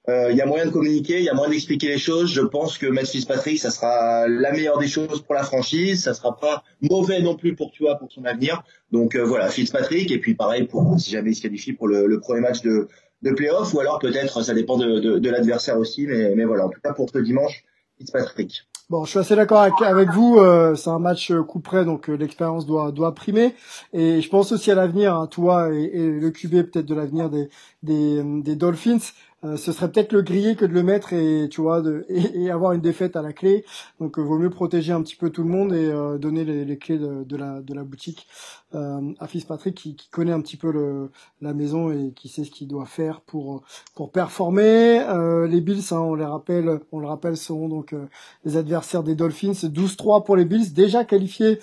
[0.08, 2.32] Euh, il y a moyen de communiquer, il y a moyen d'expliquer les choses.
[2.32, 6.04] Je pense que Matt Fitzpatrick, ça sera la meilleure des choses pour la franchise.
[6.04, 8.64] Ça sera pas mauvais non plus pour toi pour son avenir.
[8.92, 10.12] Donc euh, voilà, Fitzpatrick.
[10.12, 12.88] Et puis pareil pour si jamais il se qualifie pour le, le premier match de,
[13.24, 16.06] de playoff ou alors peut-être ça dépend de, de, de l'adversaire aussi.
[16.06, 17.64] Mais, mais voilà, en tout cas pour ce dimanche,
[17.98, 18.64] Fitzpatrick.
[18.88, 20.38] Bon, je suis assez d'accord avec, vous.
[20.38, 23.56] Euh, c'est un match coup près, donc l'expérience doit doit primer.
[23.94, 27.32] Et je pense aussi à l'avenir, hein, toi et, et, le QB peut-être de l'avenir
[27.32, 27.50] des,
[27.82, 29.00] des, des Dolphins.
[29.46, 32.50] Euh, ce serait peut-être le griller que de le mettre et tu vois de, et,
[32.50, 33.64] avoir une défaite à la clé.
[34.00, 36.78] Donc, euh, vaut mieux protéger un petit peu tout le monde et euh, donner les,
[36.78, 38.28] clés de, la de la boutique
[38.74, 42.52] à Fitzpatrick qui, qui connaît un petit peu le, la maison et qui sait ce
[42.52, 43.64] qu'il doit faire pour
[43.96, 45.02] pour performer.
[45.50, 47.96] les Bills, hein, on les rappelle, on le rappelle, seront donc
[48.44, 49.54] les adversaires des Dolphins.
[49.54, 51.60] 12-3 pour les Bills, déjà qualifiés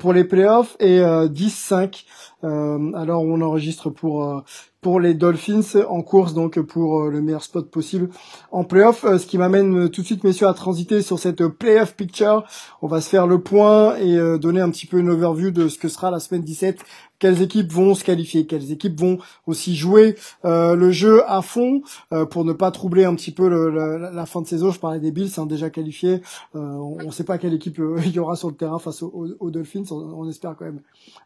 [0.00, 2.04] pour les playoffs et 10-5
[2.42, 4.42] alors on enregistre pour
[4.86, 8.08] pour les Dolphins en course donc pour euh, le meilleur spot possible
[8.52, 9.04] en playoff.
[9.04, 12.44] Euh, ce qui m'amène euh, tout de suite messieurs à transiter sur cette playoff picture.
[12.82, 15.76] On va se faire le point et donner un petit peu une overview de ce
[15.76, 19.76] que sera la semaine 17 2017 quelles équipes vont se qualifier, quelles équipes vont aussi
[19.76, 23.70] jouer euh, le jeu à fond euh, pour ne pas troubler un petit peu le,
[24.12, 24.70] la fin de saison.
[24.70, 26.20] Je parlais des Bills, hein, déjà qualifiés.
[26.54, 29.50] Euh, on ne sait pas quelle équipe il y aura sur le terrain face aux,
[29.50, 29.84] Dolphins.
[29.90, 30.80] On, espère quand même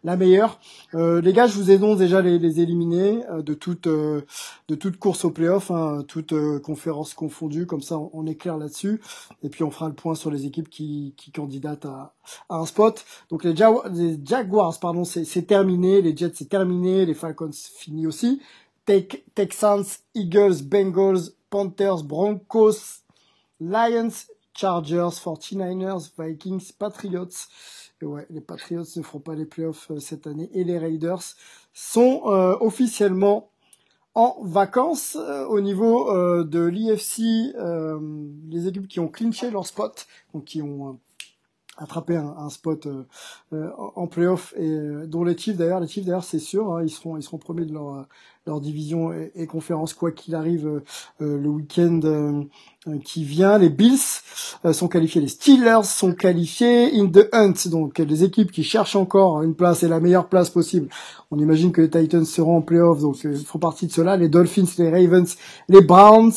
[0.05, 0.61] la meilleure.
[0.92, 5.31] les gars, je vous annonce déjà les, les éliminés de toute de toute course au
[5.31, 7.66] playoff, hein, toute conférence confondue.
[7.66, 9.00] Comme ça, on, est clair là-dessus.
[9.42, 12.14] Et puis on fera le point sur les équipes qui, qui candidatent à,
[12.48, 13.05] à un spot.
[13.31, 18.40] Donc les, les Jaguars, pardon, c'est terminé les Jets c'est terminé, les Falcons fini aussi.
[19.35, 23.03] Texans, Eagles, Bengals, Panthers, Broncos,
[23.61, 27.47] Lions, Chargers, 49ers, Vikings, Patriots.
[28.03, 31.23] Et ouais, les Patriots ne feront pas les playoffs euh, cette année et les Raiders
[31.75, 33.51] sont euh, officiellement
[34.14, 36.11] en vacances euh, au niveau
[36.45, 37.55] de l'IFC.
[38.51, 40.99] les équipes qui ont clinché leur spot, donc qui ont
[41.81, 43.07] attraper un, un spot euh,
[43.53, 44.55] euh, en playoff.
[44.57, 47.23] Et euh, dont les Chiefs d'ailleurs les Chiefs d'ailleurs c'est sûr hein, ils seront ils
[47.23, 48.07] seront premiers de leur
[48.46, 50.83] leur division et, conférence quoi qu'il arrive
[51.20, 52.46] le week-end
[53.05, 53.59] qui vient.
[53.59, 53.98] Les Bills
[54.72, 55.20] sont qualifiés.
[55.20, 56.98] Les Steelers sont qualifiés.
[56.98, 60.50] In the hunt donc les équipes qui cherchent encore une place et la meilleure place
[60.50, 60.88] possible.
[61.31, 64.16] On imagine que les Titans seront en playoff donc ils font partie de cela.
[64.16, 65.37] Les Dolphins les Ravens
[65.68, 66.33] les Browns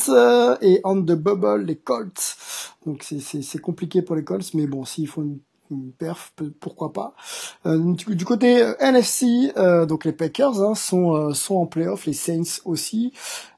[0.61, 2.37] et on the bubble les Colts.
[2.85, 5.39] Donc c'est compliqué pour les Colts, mais bon, s'il faut une,
[5.97, 7.15] perf, pourquoi pas.
[7.65, 12.13] Euh, du, côté euh, NFC, euh, donc les Packers hein, sont sont en playoff, les
[12.13, 13.13] Saints aussi.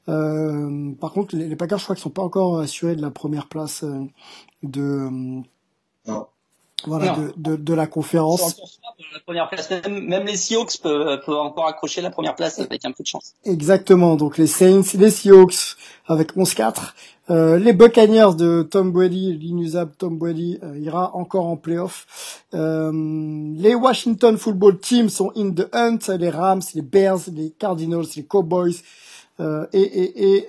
[0.05, 3.85] par contre, les, Packers, je crois qu'ils sont pas encore assurés de la première place
[4.63, 5.41] de.
[6.85, 8.61] Voilà, De, de, la conférence.
[9.13, 9.69] La première place.
[9.89, 13.33] Même, les Seahawks peuvent, peuvent, encore accrocher la première place avec un peu de chance.
[13.45, 14.15] Exactement.
[14.15, 16.93] Donc les Saints, les Seahawks avec 11-4
[17.31, 22.43] euh, les Buccaneers de Tom Brady, l'inusable Tom Brady, euh, ira encore en playoff.
[22.53, 22.91] Euh,
[23.55, 26.15] les Washington Football Team sont in the hunt.
[26.19, 28.75] Les Rams, les Bears, les Cardinals, les Cowboys
[29.39, 30.47] euh, et, et, et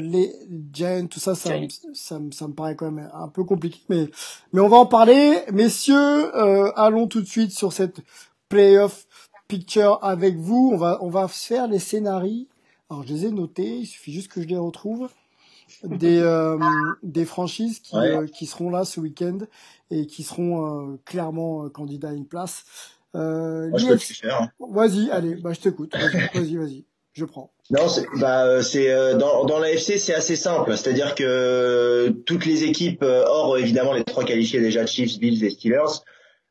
[0.00, 0.32] les
[0.72, 1.06] Giants.
[1.06, 1.50] Tout ça, ça,
[1.94, 4.08] ça, ça, me paraît quand même un peu compliqué, mais
[4.52, 6.36] mais on va en parler, messieurs.
[6.78, 8.00] allons tout de suite sur cette
[8.48, 9.06] playoff
[9.48, 10.70] picture avec vous.
[10.72, 12.46] On va on va faire les scénarios.
[12.90, 13.78] Alors je les ai notés.
[13.78, 15.08] Il suffit juste que je les retrouve
[15.84, 16.58] des, euh,
[17.02, 19.38] des franchises qui, euh, qui seront là ce week-end
[19.90, 22.64] et qui seront euh, clairement candidats à une place.
[23.14, 24.50] Euh, Moi, je hein.
[24.60, 25.94] Vas-y, allez, bah, je t'écoute.
[26.34, 26.84] Vas-y, vas-y,
[27.16, 27.50] je prends.
[27.70, 30.76] Non, c'est bah, c'est dans, dans l'AFC, c'est assez simple.
[30.76, 36.02] C'est-à-dire que toutes les équipes, hors évidemment les trois qualifiés déjà, Chiefs, Bills et Steelers,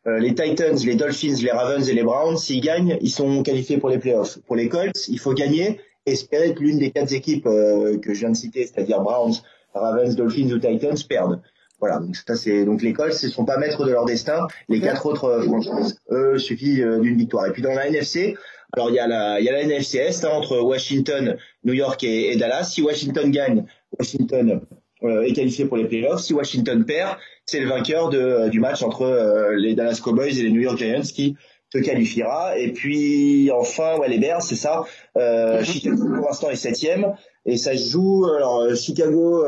[0.05, 3.89] les Titans, les Dolphins, les Ravens et les Browns, s'ils gagnent, ils sont qualifiés pour
[3.89, 4.39] les playoffs.
[4.45, 8.31] Pour les Colts, il faut gagner espérer que l'une des quatre équipes que je viens
[8.31, 9.35] de citer, c'est-à-dire Browns,
[9.73, 11.41] Ravens, Dolphins ou Titans, perdent.
[11.79, 14.47] Voilà, donc ça c'est donc l'école, ce sont pas maîtres de leur destin.
[14.69, 17.47] Les quatre autres euh, franchises, eux, suffit euh, d'une victoire.
[17.47, 18.35] Et puis dans la NFC,
[18.75, 21.73] alors il y a la il y a la NFC Est hein, entre Washington, New
[21.73, 22.65] York et, Dallas.
[22.65, 23.65] Si Washington gagne,
[23.97, 24.61] Washington
[25.03, 26.21] euh, est qualifié pour les playoffs.
[26.21, 30.51] Si Washington perd, c'est le vainqueur de, du match entre les Dallas Cowboys et les
[30.51, 31.35] New York Giants qui
[31.73, 32.57] se qualifiera.
[32.57, 34.83] Et puis enfin, ouais, les Bears, c'est ça.
[35.17, 35.65] Euh, mhm.
[35.65, 37.13] Chicago pour l'instant est septième
[37.45, 38.25] et ça se joue.
[38.25, 39.43] Alors Chicago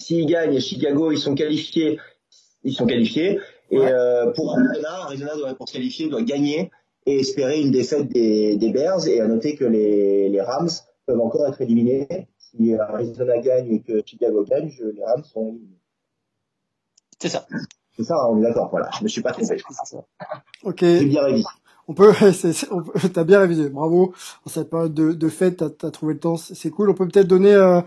[0.00, 1.98] S'ils gagnent, Chicago, ils sont qualifiés.
[2.62, 3.40] Ils sont qualifiés.
[3.70, 6.70] Et euh, pour Arizona, Arizona doit, pour se qualifier, doit gagner
[7.08, 9.06] et espérer une défaite des, des Bears.
[9.06, 10.68] Et à noter que les, les Rams
[11.06, 12.28] peuvent encore être éliminés.
[12.36, 15.80] Si Arizona gagne et que Chicago gagne, les Rams sont éliminés.
[17.18, 17.46] C'est ça.
[17.96, 18.68] C'est ça, on est d'accord.
[18.70, 19.56] Voilà, je me suis pas trompé.
[20.62, 20.80] Ok.
[20.80, 21.48] J'ai bien révisé.
[21.90, 22.12] On peut,
[23.14, 24.12] t'as bien révisé, bravo.
[24.44, 26.90] En cette période de, de fête, t'as as trouvé le temps, c'est cool.
[26.90, 27.80] On peut peut-être donner, euh,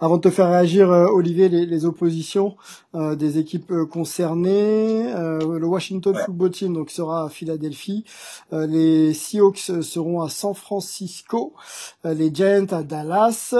[0.00, 2.56] avant de te faire réagir, euh, Olivier, les, les oppositions
[2.94, 5.12] euh, des équipes concernées.
[5.12, 8.04] le Washington Football Team donc sera à Philadelphie.
[8.52, 11.52] les Seahawks seront à San Francisco.
[12.04, 13.54] les Giants à Dallas.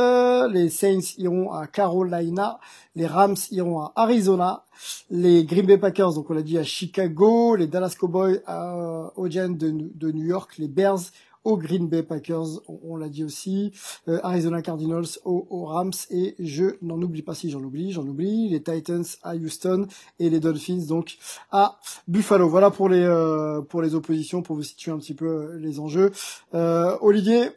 [0.52, 2.60] les Saints iront à Carolina.
[2.94, 4.64] Les Rams iront à Arizona.
[5.10, 7.56] Les Green Bay Packers, donc on l'a dit à Chicago.
[7.56, 10.58] Les Dallas Cowboys à, aux de, New York.
[10.58, 11.00] Les Bears
[11.44, 13.72] aux Green Bay Packers, on, l'a dit aussi.
[14.08, 15.92] Euh, Arizona Cardinals aux, Rams.
[16.10, 18.48] Et je n'en oublie pas si j'en oublie, j'en oublie.
[18.48, 19.86] Les Titans à Houston
[20.18, 21.16] et les Dolphins donc
[21.50, 22.48] à Buffalo.
[22.48, 25.80] Voilà pour les euh, pour les oppositions, pour vous situer un petit peu euh, les
[25.80, 26.12] enjeux.
[26.52, 27.50] Olivier.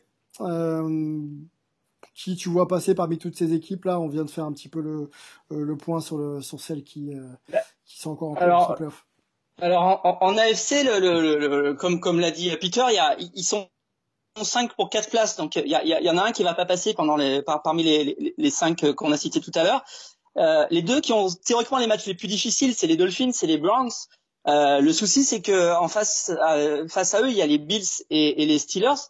[2.14, 4.70] Qui tu vois passer parmi toutes ces équipes là On vient de faire un petit
[4.70, 5.10] peu le,
[5.52, 9.06] euh, le point sur, le, sur celles qui, euh, qui sont encore en alors, playoff.
[9.62, 13.70] Alors en, AFC, le, le, comme, comme l'a dit Peter, y a, ils sont
[14.42, 16.66] 5 pour 4 places, donc il y, il y en a un qui va pas
[16.66, 19.84] passer pendant les, par, parmi les, les, les 5 qu'on a cités tout à l'heure.
[20.38, 23.48] Euh, les deux qui ont théoriquement les matchs les plus difficiles, c'est les Dolphins et
[23.48, 23.92] les Browns.
[24.48, 26.32] Euh, le souci, c'est que en face,
[26.90, 29.10] face à eux, il y a les Bills et, et les Steelers.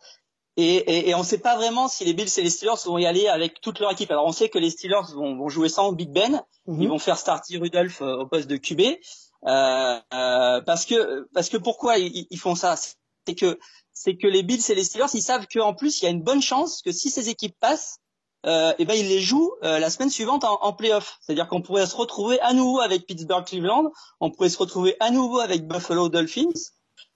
[0.57, 2.97] Et, et, et on ne sait pas vraiment si les Bills et les Steelers vont
[2.97, 4.11] y aller avec toute leur équipe.
[4.11, 6.81] Alors on sait que les Steelers vont, vont jouer sans Big Ben, mhm.
[6.81, 11.49] ils vont faire starter Rudolph euh, au poste de QB, euh, euh, parce que parce
[11.49, 12.75] que pourquoi ils, ils font ça?
[12.75, 13.57] C'est que
[13.93, 16.23] c'est que les Bills et les Steelers, ils savent qu'en plus il y a une
[16.23, 18.01] bonne chance que si ces équipes passent,
[18.45, 21.19] euh, et ben ils les jouent euh, la semaine suivante en, en playoff.
[21.21, 25.11] C'est-à-dire qu'on pourrait se retrouver à nouveau avec Pittsburgh Cleveland, on pourrait se retrouver à
[25.11, 26.49] nouveau avec Buffalo Dolphins.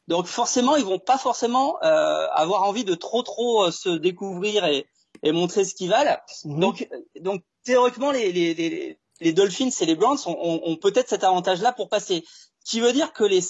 [0.07, 4.65] Donc forcément, ils vont pas forcément euh, avoir envie de trop trop euh, se découvrir
[4.65, 4.87] et,
[5.23, 6.17] et montrer ce qu'ils valent.
[6.43, 6.59] Mhm.
[6.59, 6.89] Donc
[7.21, 11.71] donc théoriquement, les, les, les, les Dolphins et les Browns ont, ont, peut-être cet avantage-là
[11.71, 12.23] pour passer.
[12.63, 13.41] Ce qui veut dire que les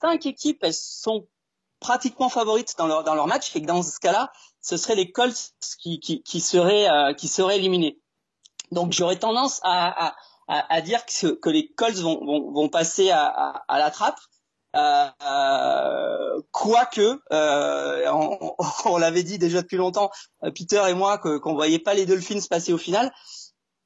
[0.00, 1.28] cinq équipes, elles sont
[1.80, 5.12] pratiquement favorites dans leur dans leur match et que dans ce cas-là, ce seraient les
[5.12, 8.00] Colts qui qui, qui seraient euh, qui seraient éliminés.
[8.72, 13.10] Donc j'aurais tendance à, à, à, dire que, que les Colts vont, vont, vont passer
[13.10, 14.18] à, à, à la trappe
[14.76, 18.54] euh, quoique, euh, on,
[18.84, 20.10] on l'avait dit déjà depuis longtemps,
[20.44, 23.12] euh, Peter et moi, qu'on voyait pas les Dolphins passer au final.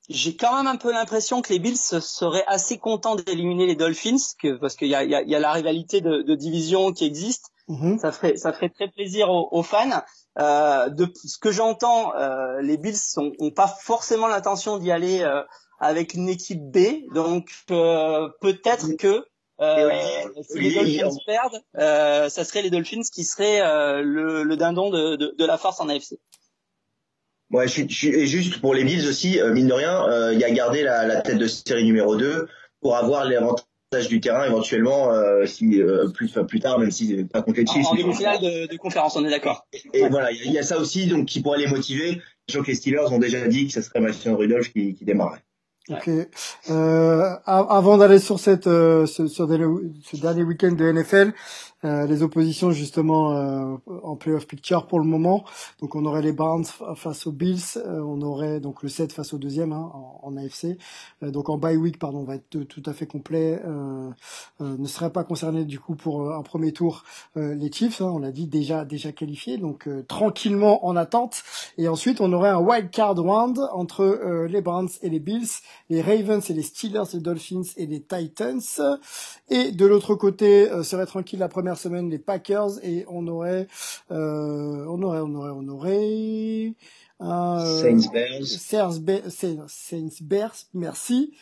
[0.08, 4.16] J'ai quand même un peu l'impression que les Bills seraient assez contents d'éliminer les Dolphins,
[4.38, 7.04] que, parce qu'il y a, y, a, y a, la rivalité de, de division qui
[7.04, 7.46] existe.
[7.68, 7.98] Mm-hmm.
[8.00, 10.02] Ça ferait, ça ferait très plaisir aux, aux fans.
[10.38, 15.42] Euh, de ce que j'entends, euh, les Bills n'ont pas forcément l'intention d'y aller euh,
[15.78, 19.26] avec une équipe B, donc peut-être que
[19.60, 19.90] euh,
[20.42, 24.90] si les Dolphins perdent, euh, ça serait les Dolphins qui seraient euh, le, le, dindon
[24.90, 26.18] de, de, de, la force en AFC.
[27.50, 30.44] Ouais, je, je, et juste pour les Bills aussi, euh, mine de rien, il y
[30.44, 32.48] a gardé la, la, tête de série numéro 2
[32.80, 35.12] pour avoir les avantages du terrain éventuellement
[35.44, 35.82] si
[36.14, 37.86] plus plus tard même si pas contre les Chiefs.
[37.86, 39.66] En, demi-finale de, de, conférence, on est d'accord.
[39.92, 42.22] Et, voilà, il y, a ça aussi donc qui pourrait les motiver.
[42.48, 45.42] Je que les Steelers ont déjà dit que ce serait Mason Rudolph qui, qui démarrait.
[45.90, 46.08] Ok.
[46.70, 49.42] Euh, avant d'aller sur cette euh, sur ce
[50.20, 51.32] dernier week-end de NFL,
[51.84, 55.44] euh, les oppositions justement euh, en playoff picture pour le moment.
[55.80, 56.64] Donc on aurait les Browns
[56.94, 60.36] face aux Bills, euh, on aurait donc le 7 face au deuxième hein, en, en,
[60.36, 60.78] AFC.
[61.22, 63.60] donc en bye week pardon, on va être tout à fait complet.
[64.60, 67.02] ne serait pas concerné du coup pour un premier tour
[67.36, 71.42] les Chiefs, hein, on l'a dit déjà déjà qualifiés, donc tranquillement en attente.
[71.78, 75.48] Et ensuite on aurait un wild card round entre les Browns et les Bills,
[75.90, 78.60] les Ravens et les Steelers, les Dolphins et les Titans.
[79.48, 83.66] Et de l'autre côté serait tranquille la première semaine les Packers et on aurait,
[84.10, 86.74] euh, on aurait, on aurait, on aurait
[87.20, 88.10] un, euh, Saints
[89.00, 89.30] Bears.
[89.68, 91.32] Saints Bears, merci.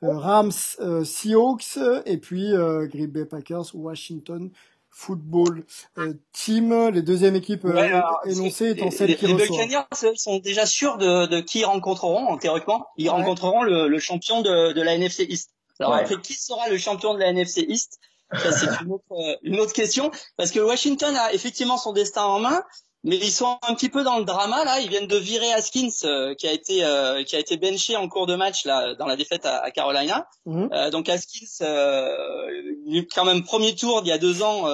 [0.00, 0.52] Rams,
[1.04, 4.50] Seahawks et puis Green Bay Packers, Washington
[4.90, 5.64] Football
[6.32, 6.90] Team.
[6.90, 7.66] Les deuxièmes équipes
[8.26, 9.26] énoncées étant celles qui.
[9.26, 12.86] Les Buccaneers sont déjà sûrs de, de qui ils rencontreront, théoriquement.
[12.96, 15.50] Ils rencontreront le, le, champion de, de la NFC East.
[15.80, 18.00] Alors après, qui sera le champion de la NFC East?
[18.32, 20.10] Ça, c'est une autre, une autre question.
[20.36, 22.62] Parce que Washington a effectivement son destin en main,
[23.04, 24.80] mais ils sont un petit peu dans le drama là.
[24.80, 28.08] Ils viennent de virer Haskins, euh, qui a été euh, qui a été benché en
[28.08, 30.26] cours de match là dans la défaite à, Carolina.
[30.46, 30.68] Mhm.
[30.72, 31.64] Euh, donc Haskins,
[33.14, 34.66] quand même premier tour d'il y a deux ans,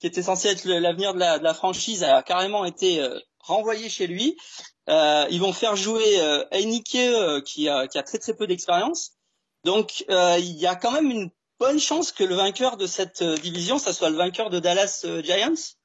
[0.00, 3.04] qui était censé être l'avenir de la, de la franchise, a carrément été
[3.40, 4.36] renvoyé chez lui.
[4.86, 9.12] ils vont faire jouer euh, qui a qui a très très peu d'expérience.
[9.64, 13.78] Donc il y a quand même une bonne chance que le vainqueur de cette division,
[13.78, 15.76] ça soit le vainqueur de Dallas Giants.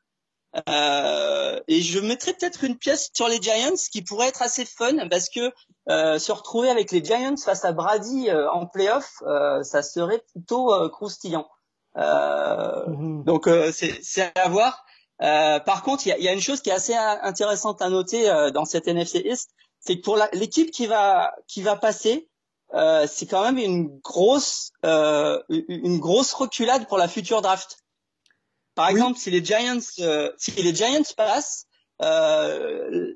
[0.70, 5.08] Euh, et je mettrais peut-être une pièce sur les Giants qui pourrait être assez fun
[5.10, 5.52] parce que
[5.90, 10.22] euh, se retrouver avec les Giants face à Brady euh, en playoff, euh, ça serait
[10.32, 11.48] plutôt croustillant.
[11.96, 13.24] Mhm.
[13.24, 14.86] Donc c'est à voir.
[15.20, 18.26] par contre, il y a, y a, une chose qui est assez intéressante à noter
[18.54, 22.30] dans cette NFC East, c'est que pour l'équipe qui va qui va passer,
[23.08, 27.78] c'est quand même une grosse une grosse reculade pour la future draft.
[28.76, 31.68] Par exemple, si les Giants, euh, si les Giants passent,
[32.02, 33.14] euh,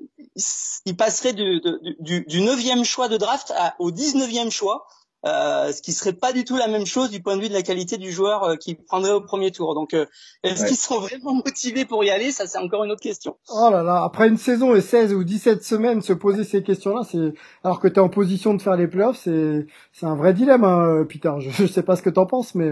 [0.84, 1.60] ils passeraient du,
[1.98, 4.86] du, du 9e choix de draft à, au 19e choix.
[5.26, 7.54] Euh, ce qui serait pas du tout la même chose du point de vue de
[7.54, 9.74] la qualité du joueur euh, qui prendrait au premier tour.
[9.74, 10.06] Donc, euh,
[10.44, 12.30] est-ce qu'ils sont vraiment motivés pour y aller?
[12.30, 13.36] Ça, c'est encore une autre question.
[13.48, 17.00] Oh là là, après une saison et 16 ou 17 semaines, se poser ces questions-là,
[17.10, 20.34] c'est alors que tu es en position de faire les playoffs, c'est c'est un vrai
[20.34, 21.32] dilemme, hein, Peter.
[21.40, 22.70] Je, je sais pas ce que t'en penses, mais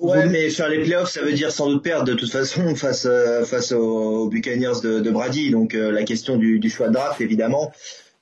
[0.00, 3.08] ouais, mais faire les playoffs, ça veut dire sans doute perdre de toute façon face
[3.46, 5.50] face aux, Buccaneers de, de Brady.
[5.50, 7.72] Donc la question du, du choix de draft, évidemment.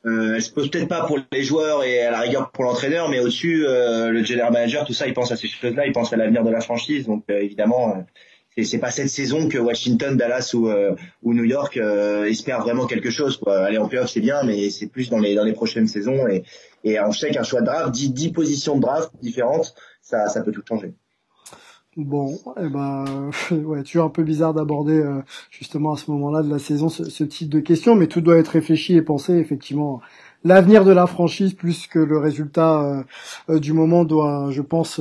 [0.06, 3.08] Euh, elle se pose peut-être pas pour les joueurs et à la rigueur pour l'entraîneur,
[3.08, 6.12] mais au-dessus, euh, le general manager, tout ça, il pense à ces choses-là, il pense
[6.12, 7.06] à l'avenir de la franchise.
[7.06, 11.44] Donc euh, évidemment, euh, c'est pas cette saison que Washington, Dallas ou, euh, ou New
[11.44, 13.36] York espèrent vraiment quelque chose.
[13.36, 13.58] Quoi.
[13.58, 16.26] Aller en playoff, c'est bien, mais c'est plus dans les dans les prochaines saisons.
[16.28, 16.44] Et,
[16.84, 20.42] et on sait qu'un choix de draft, 10, 10 positions de draft différentes, ça, ça
[20.42, 20.92] peut tout changer.
[21.98, 26.50] Bon, eh ben, ouais, toujours un peu bizarre d'aborder euh, justement à ce moment-là de
[26.50, 29.32] la saison ce, ce, type de questions, mais tout doit être réfléchi et pensé.
[29.32, 30.00] Effectivement,
[30.44, 33.02] l'avenir de la franchise plus que le résultat euh,
[33.50, 35.00] euh, du moment doit, je pense,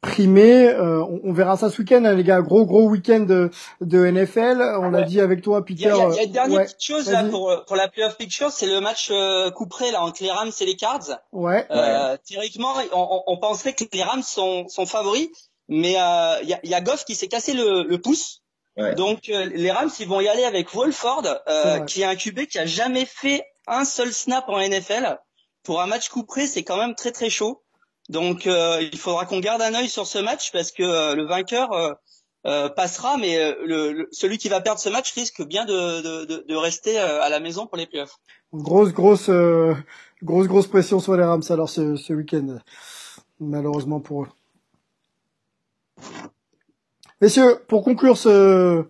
[0.00, 0.74] primer.
[0.78, 2.40] On, on, verra ça ce week-end, hein, les gars.
[2.40, 3.50] Gros gros week-end de,
[3.82, 4.62] de NFL.
[4.80, 5.92] On l'a dit avec toi, Peter.
[5.94, 8.80] Il y a, une dernière petite chose là pour pour la playoff picture, c'est le
[8.80, 11.20] match euh, couperé là entre les Rams et les Cards.
[11.32, 11.68] Ouais.
[12.26, 15.28] Théoriquement, on, on, penserait que les Rams sont sont favoris
[15.68, 18.42] mais il euh, y, a, y, a, Goff qui s'est cassé le, le pouce.
[18.76, 18.94] Ouais.
[18.94, 22.46] Donc euh, les Rams ils vont y aller avec Wolford, euh, qui est un QB
[22.46, 25.18] qui a jamais fait un seul snap en NFL.
[25.64, 27.62] Pour un match couperé, c'est quand même très très chaud.
[28.08, 31.98] Donc il faudra qu'on garde un œil sur ce match parce que le vainqueur
[32.74, 36.98] passera, mais le, celui qui va perdre ce match risque bien de, de, de rester
[36.98, 38.16] à la maison pour les playoffs.
[38.54, 39.28] Grosse grosse
[40.22, 42.60] grosse grosse pression sur les Rams alors ce, ce week-end,
[43.40, 44.28] malheureusement pour eux.
[47.20, 48.84] Messieurs, pour conclure ce,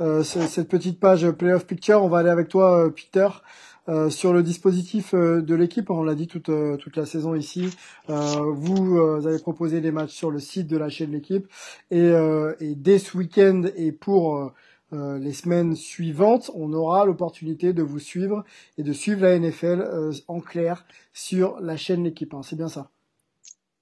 [0.00, 3.28] euh, cette petite page Playoff Picture, on va aller avec toi, euh, Peter,
[3.88, 5.90] euh, sur le dispositif de l'équipe.
[5.90, 7.68] On l'a dit toute, toute la saison ici.
[8.08, 11.46] vous avez proposé les matchs sur le site de la chaîne L'équipe.
[11.90, 12.08] Et,
[12.60, 14.52] et dès ce week-end et pour
[14.92, 18.44] les semaines suivantes, on aura l'opportunité de vous suivre
[18.78, 22.34] et de suivre la NFL en clair sur la chaîne L'équipe.
[22.42, 22.90] C'est bien ça?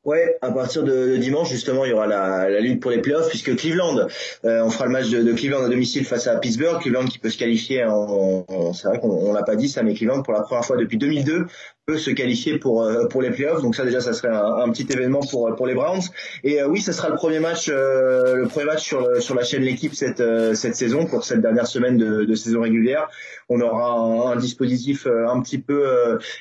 [0.05, 3.57] Ouais, à partir de, dimanche justement, il y aura la, lutte pour les playoffs puisque
[3.57, 4.07] Cleveland,
[4.45, 6.79] euh, on fera le match de, Cleveland à domicile face à Pittsburgh.
[6.81, 10.23] Cleveland qui peut se qualifier en, c'est vrai qu'on l'a pas dit ça, mais Cleveland
[10.23, 11.47] pour la première fois depuis 2002
[11.87, 13.63] peut se qualifier pour euh, pour les playoffs.
[13.63, 16.03] Donc ça déjà, ça serait un, petit événement pour pour les Browns.
[16.43, 19.45] Et euh, oui, ça sera le premier match, euh, le premier match sur sur la
[19.45, 20.23] chaîne l'équipe cette
[20.55, 23.09] cette saison pour cette dernière semaine de, saison régulière.
[23.49, 25.85] On aura un, dispositif un petit peu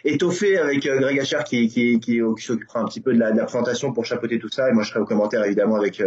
[0.05, 3.91] étoffé avec Greg Asher qui qui qui, qui s'occupera un petit peu de la, présentation
[3.91, 4.69] pour chapeauter tout ça.
[4.69, 6.01] Et moi, je serai au commentaire évidemment avec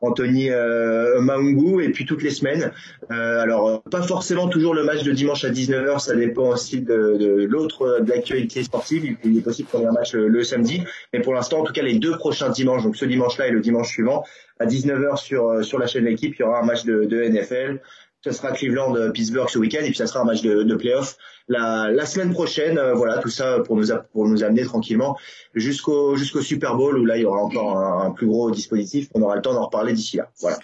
[0.00, 2.72] Anthony euh, Maungu et puis toutes les semaines.
[3.10, 7.16] Euh, alors pas forcément toujours le match de dimanche à 19h, ça dépend aussi de,
[7.18, 8.77] de l'autre de l'actualité sportive.
[9.24, 11.82] Il est possible qu'on ait un match le, samedi, mais pour l'instant en tout cas
[11.82, 14.24] les deux prochains dimanches, donc ce dimanche-là et le dimanche suivant,
[14.58, 17.28] à 19h sur euh, sur la chaîne de l'équipe, il y aura un match de,
[17.28, 17.80] NFL
[18.24, 20.74] ça sera Cleveland euh, Pittsburgh ce week-end et puis ça sera un match de, de
[20.74, 21.16] playoff
[21.48, 22.78] la, semaine prochaine.
[22.78, 25.16] Euh, voilà tout ça pour nous pour nous amener tranquillement
[25.54, 29.08] jusqu'au jusqu'au Super Bowl où là il y aura encore un, plus gros dispositif.
[29.14, 30.30] On aura le temps d'en reparler d'ici là.
[30.40, 30.58] Voilà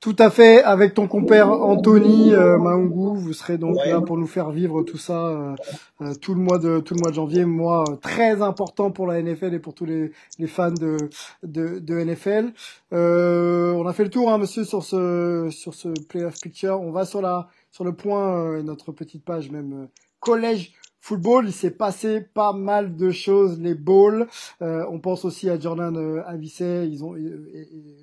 [0.00, 4.28] Tout à fait, avec ton compère Anthony euh, Maungu, vous serez donc là pour nous
[4.28, 5.56] faire vivre tout ça euh,
[6.02, 9.08] euh, tout le mois de tout le mois de janvier, mois euh, très important pour
[9.08, 10.98] la NFL et pour tous les, les fans de
[11.42, 12.52] de, de NFL.
[12.92, 16.80] on a fait le tour, hein, monsieur, sur ce sur ce playoff picture.
[16.80, 19.88] On va sur la sur le point notre petite page même
[20.20, 24.28] collège football, il s'est passé pas mal de choses, les balls.
[24.62, 27.14] Euh, on pense aussi à Jordan euh, ils ont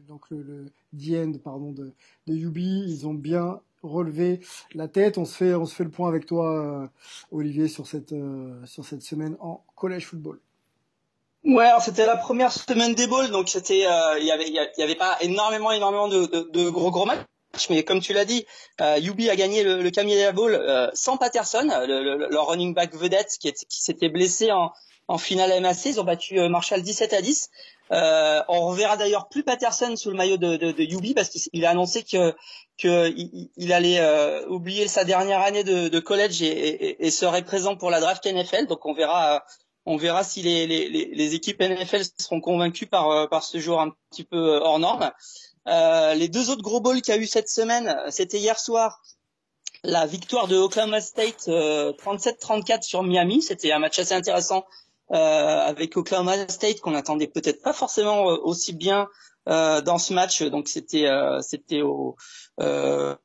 [0.07, 1.93] donc le, le end pardon de,
[2.27, 4.39] de UB, ils ont bien relevé
[4.73, 5.17] la tête.
[5.17, 6.87] On se fait on se fait le point avec toi, euh,
[7.31, 10.39] Olivier, sur cette euh, sur cette semaine en collège football.
[11.43, 14.83] Ouais, c'était la première semaine des balls, donc c'était euh, il y avait il y
[14.83, 17.23] avait pas énormément énormément de, de, de gros gros matchs
[17.69, 18.45] mais comme tu l'as dit,
[18.81, 23.37] euh, a gagné le, le Camilla Bowl euh, sans Patterson, le, le, running back vedette
[23.39, 24.71] qui, qui s'était blessé en,
[25.07, 25.85] en finale MAC.
[25.85, 27.49] Ils ont battu euh, Marshall 17 à 10.
[27.91, 31.65] Euh, on reverra d'ailleurs plus Patterson sous le maillot de, de, de Yubi parce qu'il
[31.65, 32.33] a annoncé que,
[32.79, 33.13] que
[33.57, 37.75] il, allait euh, oublier sa dernière année de, de college et, et, et, serait présent
[37.75, 38.67] pour la draft NFL.
[38.67, 39.43] Donc on verra.
[39.87, 43.91] On verra si les, les, les équipes NFL seront convaincues par, par ce joueur un
[44.09, 45.11] petit peu hors norme.
[45.67, 49.01] Euh, les deux autres gros balls qu'il y a eu cette semaine, c'était hier soir
[49.83, 53.41] la victoire de Oklahoma State 37-34 euh, sur Miami.
[53.41, 54.65] C'était un match assez intéressant
[55.11, 59.07] euh, avec Oklahoma State qu'on attendait peut-être pas forcément aussi bien
[59.47, 60.41] dans ce match.
[60.41, 61.07] Donc c'était
[61.41, 62.15] c'était au
[62.57, 63.17] bah,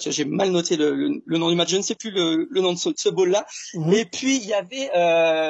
[0.00, 2.72] j'ai mal noté le, le, nom du match, je ne sais plus le, le nom
[2.72, 3.46] de ce, ce bowl là.
[3.74, 3.92] Mhm.
[3.92, 4.90] Et puis il y avait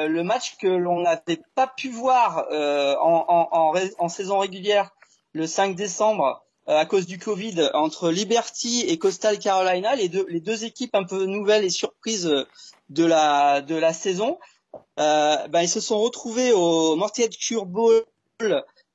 [0.07, 4.91] le match que l'on n'avait pas pu voir en, en, en, en, saison régulière
[5.33, 10.25] le 5 décembre euh, à cause du Covid entre Liberty et Coastal Carolina, les deux,
[10.29, 12.45] les deux équipes un peu nouvelles et surprises euh,
[12.89, 14.37] de la, de la saison.
[14.99, 16.97] Euh, ben, ils se sont retrouvés au
[17.39, 18.05] Cure Bowl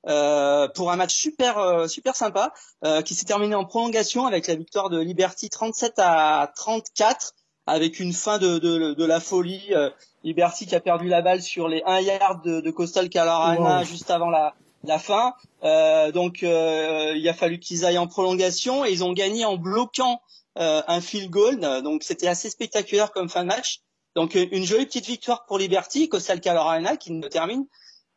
[0.08, 2.52] euh, pour un match super euh, super sympa
[2.84, 7.34] euh, qui s'est terminé en prolongation avec la victoire de Liberty 37 à 34
[7.66, 9.74] avec une fin de, de, de la folie.
[10.22, 14.10] Liberty qui a perdu la balle sur les 1 yard de, de Coastal Carolina juste
[14.10, 14.54] avant la,
[14.84, 15.34] la fin.
[15.64, 19.56] Euh, donc euh, il a fallu qu'ils aillent en prolongation et ils ont gagné en
[19.56, 20.20] bloquant
[20.58, 21.60] euh, un field goal.
[21.82, 23.80] Donc c'était assez spectaculaire comme fin de match.
[24.14, 27.66] Donc une jolie petite victoire pour Liberty, Coastal Carolina qui ne termine,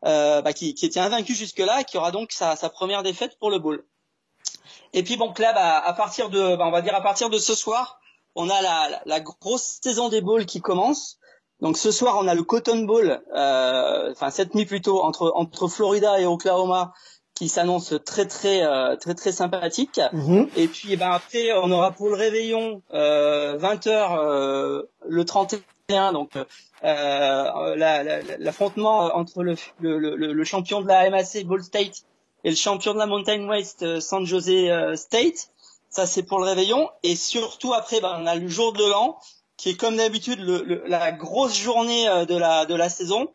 [0.02, 3.60] bah, qui, qui, était invaincu jusque-là, et qui aura donc sa, première défaite pour le
[3.60, 3.86] bowl.
[4.94, 7.54] Et puis bon, là, à partir de, bah, on va dire à partir de ce
[7.54, 8.00] soir,
[8.36, 11.20] on a la, la, la grosse saison des bowls qui commence.
[11.62, 15.68] Donc ce soir, on a le Cotton Bowl, euh, enfin cette nuit plutôt entre entre
[15.68, 16.94] Florida et Oklahoma,
[17.36, 20.00] qui s'annonce très très euh, très très sympathique.
[20.14, 20.50] Mhm.
[20.56, 25.26] Et puis eh ben après, on aura pour le réveillon euh, 20 h euh, le
[25.26, 26.32] 31, donc
[28.40, 32.04] l'affrontement entre le, le, le, le, champion de la MAC Ball State
[32.44, 35.50] et le champion de la Mountain West San Jose State.
[35.90, 36.90] Ça c'est pour le réveillon.
[37.04, 39.18] Et surtout après, ben, on a le jour de l'an
[39.60, 43.28] qui est comme d'habitude le, la grosse journée euh, de la de la saison.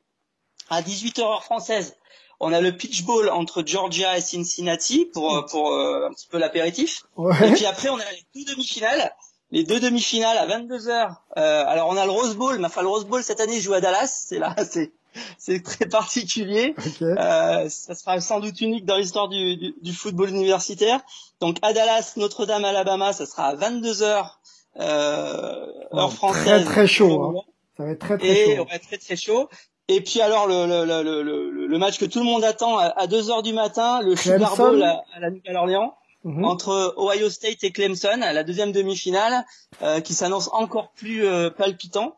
[0.70, 1.96] À 18h heure française,
[2.40, 6.26] on a le pitch ball entre Georgia et Cincinnati pour euh, pour euh, un petit
[6.26, 7.04] peu l'apéritif.
[7.42, 9.14] Et puis après, on a les deux demi-finales.
[9.50, 11.14] Les deux demi-finales à 22h.
[11.36, 13.74] Euh, alors on a le Rose Bowl, mais enfin le Rose Bowl cette année joue
[13.74, 14.24] à Dallas.
[14.26, 14.92] C'est là, c'est
[15.36, 16.74] c'est très particulier.
[17.02, 21.00] Euh, ça sera sans doute unique dans l'histoire du, du, du, football universitaire.
[21.40, 24.30] Donc à Dallas, Notre-Dame, Alabama, ça sera à 22h
[24.78, 26.44] euh, heure française.
[26.44, 27.22] Très très chaud.
[27.22, 27.40] Hein.
[27.76, 28.66] Ça va être très très et chaud.
[28.70, 29.48] Être très très chaud.
[29.88, 33.06] Et puis alors le, le, le, le, le match que tout le monde attend à
[33.06, 35.94] 2 heures du matin, le Sugar Bowl à, la Nouvelle-Orléans.
[36.24, 36.42] Mhm.
[36.46, 39.44] entre Ohio State et Clemson, la deuxième demi-finale,
[39.82, 42.16] euh, qui s'annonce encore plus euh, palpitant,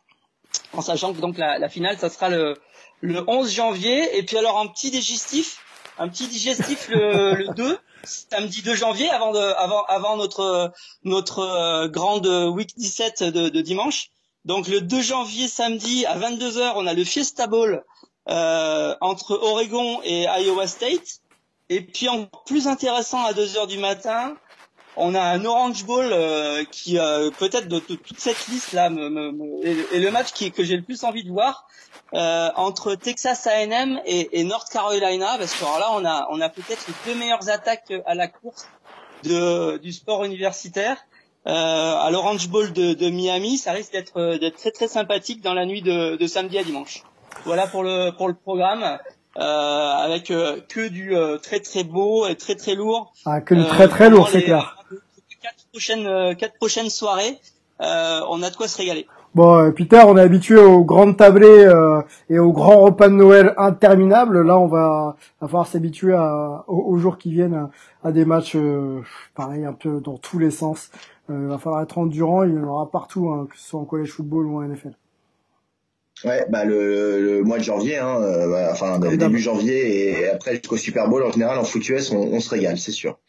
[0.71, 2.55] en sachant que donc la, la, finale, ça sera le,
[3.01, 4.17] le 11 janvier.
[4.17, 5.59] Et puis alors un petit digestif,
[5.99, 7.77] un petit digestif le, le 2,
[8.07, 10.71] samedi 2 janvier avant de, avant, avant notre,
[11.03, 14.09] notre euh, grande week 17 de, de, dimanche.
[14.45, 17.83] Donc le 2 janvier samedi à 22h, on a le Fiesta Bowl
[18.29, 21.21] euh, entre Oregon et Iowa State.
[21.69, 24.35] Et puis en plus intéressant à 2h du matin,
[24.97, 29.09] on a un Orange Bowl euh, qui euh, peut-être de, toute cette liste là me,
[29.09, 31.67] me, est, le match qui, que j'ai le plus envie de voir
[32.13, 36.39] euh, entre Texas A&M et, et, North Carolina parce que alors là on a on
[36.39, 38.67] a peut-être les deux meilleures attaques à la course
[39.23, 40.97] de, du sport universitaire.
[41.47, 45.53] Euh, à l'Orange Bowl de, de, Miami, ça risque d'être d'être très très sympathique dans
[45.53, 47.03] la nuit de, de samedi à dimanche.
[47.45, 48.99] Voilà pour le pour le programme.
[49.39, 53.13] Euh, avec euh, que du euh, très très beau et très très lourd.
[53.23, 54.83] Ah, que du très très lourd, c'est clair.
[55.41, 57.37] Quatre prochaines quatre prochaines soirées,
[57.79, 59.05] on a de quoi se régaler.
[59.37, 63.13] Bon, euh, Peter, on est habitué aux grandes tablées euh, et aux grands repas de
[63.13, 64.41] Noël interminables.
[64.41, 66.17] Là, on va, va falloir s'habituer
[66.65, 67.69] aux, jours qui viennent
[68.03, 69.01] à, des matchs, euh,
[69.35, 70.89] pareil, un peu dans tous les sens.
[71.29, 72.45] il va falloir être endurant.
[72.45, 74.97] Il y en aura partout, hein, que ce soit en college football ou en NFL.
[76.25, 78.17] Ouais, bah le, mois de janvier, hein,
[78.49, 82.39] bah, enfin début janvier et après jusqu'au Super Bowl en général en foot US, on
[82.39, 83.19] se régale, c'est sûr.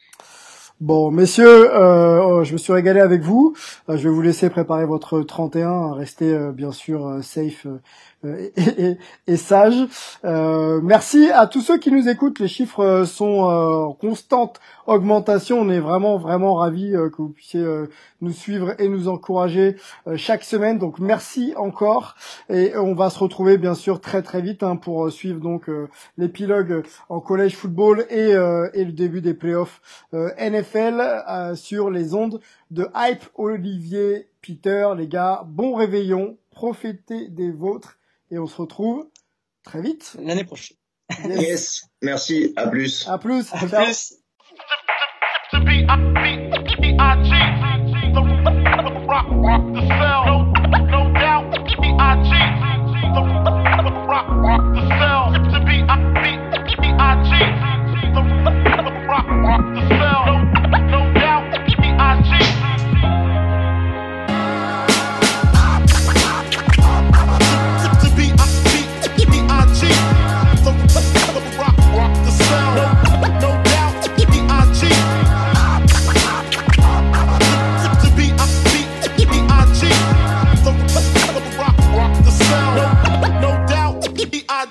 [0.81, 3.53] Bon, messieurs, euh, oh, je me suis régalé avec vous.
[3.89, 5.93] Euh, je vais vous laisser préparer votre 31.
[5.95, 7.67] Restez euh, bien sûr safe
[8.25, 8.97] euh, et,
[9.29, 9.87] et, sage.
[10.25, 12.41] Euh, merci à tous ceux qui nous écoutent.
[12.41, 15.61] Les chiffres euh, sont en constante augmentation.
[15.61, 17.65] On est vraiment vraiment ravis que vous puissiez
[18.21, 19.77] nous suivre et nous encourager
[20.17, 20.79] chaque semaine.
[20.79, 22.17] Donc merci encore
[22.49, 25.71] et on va se retrouver bien sûr très très vite hein, pour suivre donc
[26.17, 32.41] l'épilogue en collège football et, et le début des playoffs NFL sur les ondes
[32.71, 37.98] de hype Olivier Peter les gars bon réveillon profitez des vôtres
[38.31, 39.09] et on se retrouve
[39.65, 40.17] très vite.
[40.21, 40.77] L'année prochaine.
[41.25, 41.83] Yes.
[42.03, 42.53] Merci.
[42.57, 43.07] À plus.
[43.09, 43.53] À plus.
[43.53, 44.15] À plus.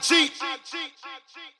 [0.07, 0.31] cheat.
[0.41, 0.93] I cheat.
[1.03, 1.56] I cheat.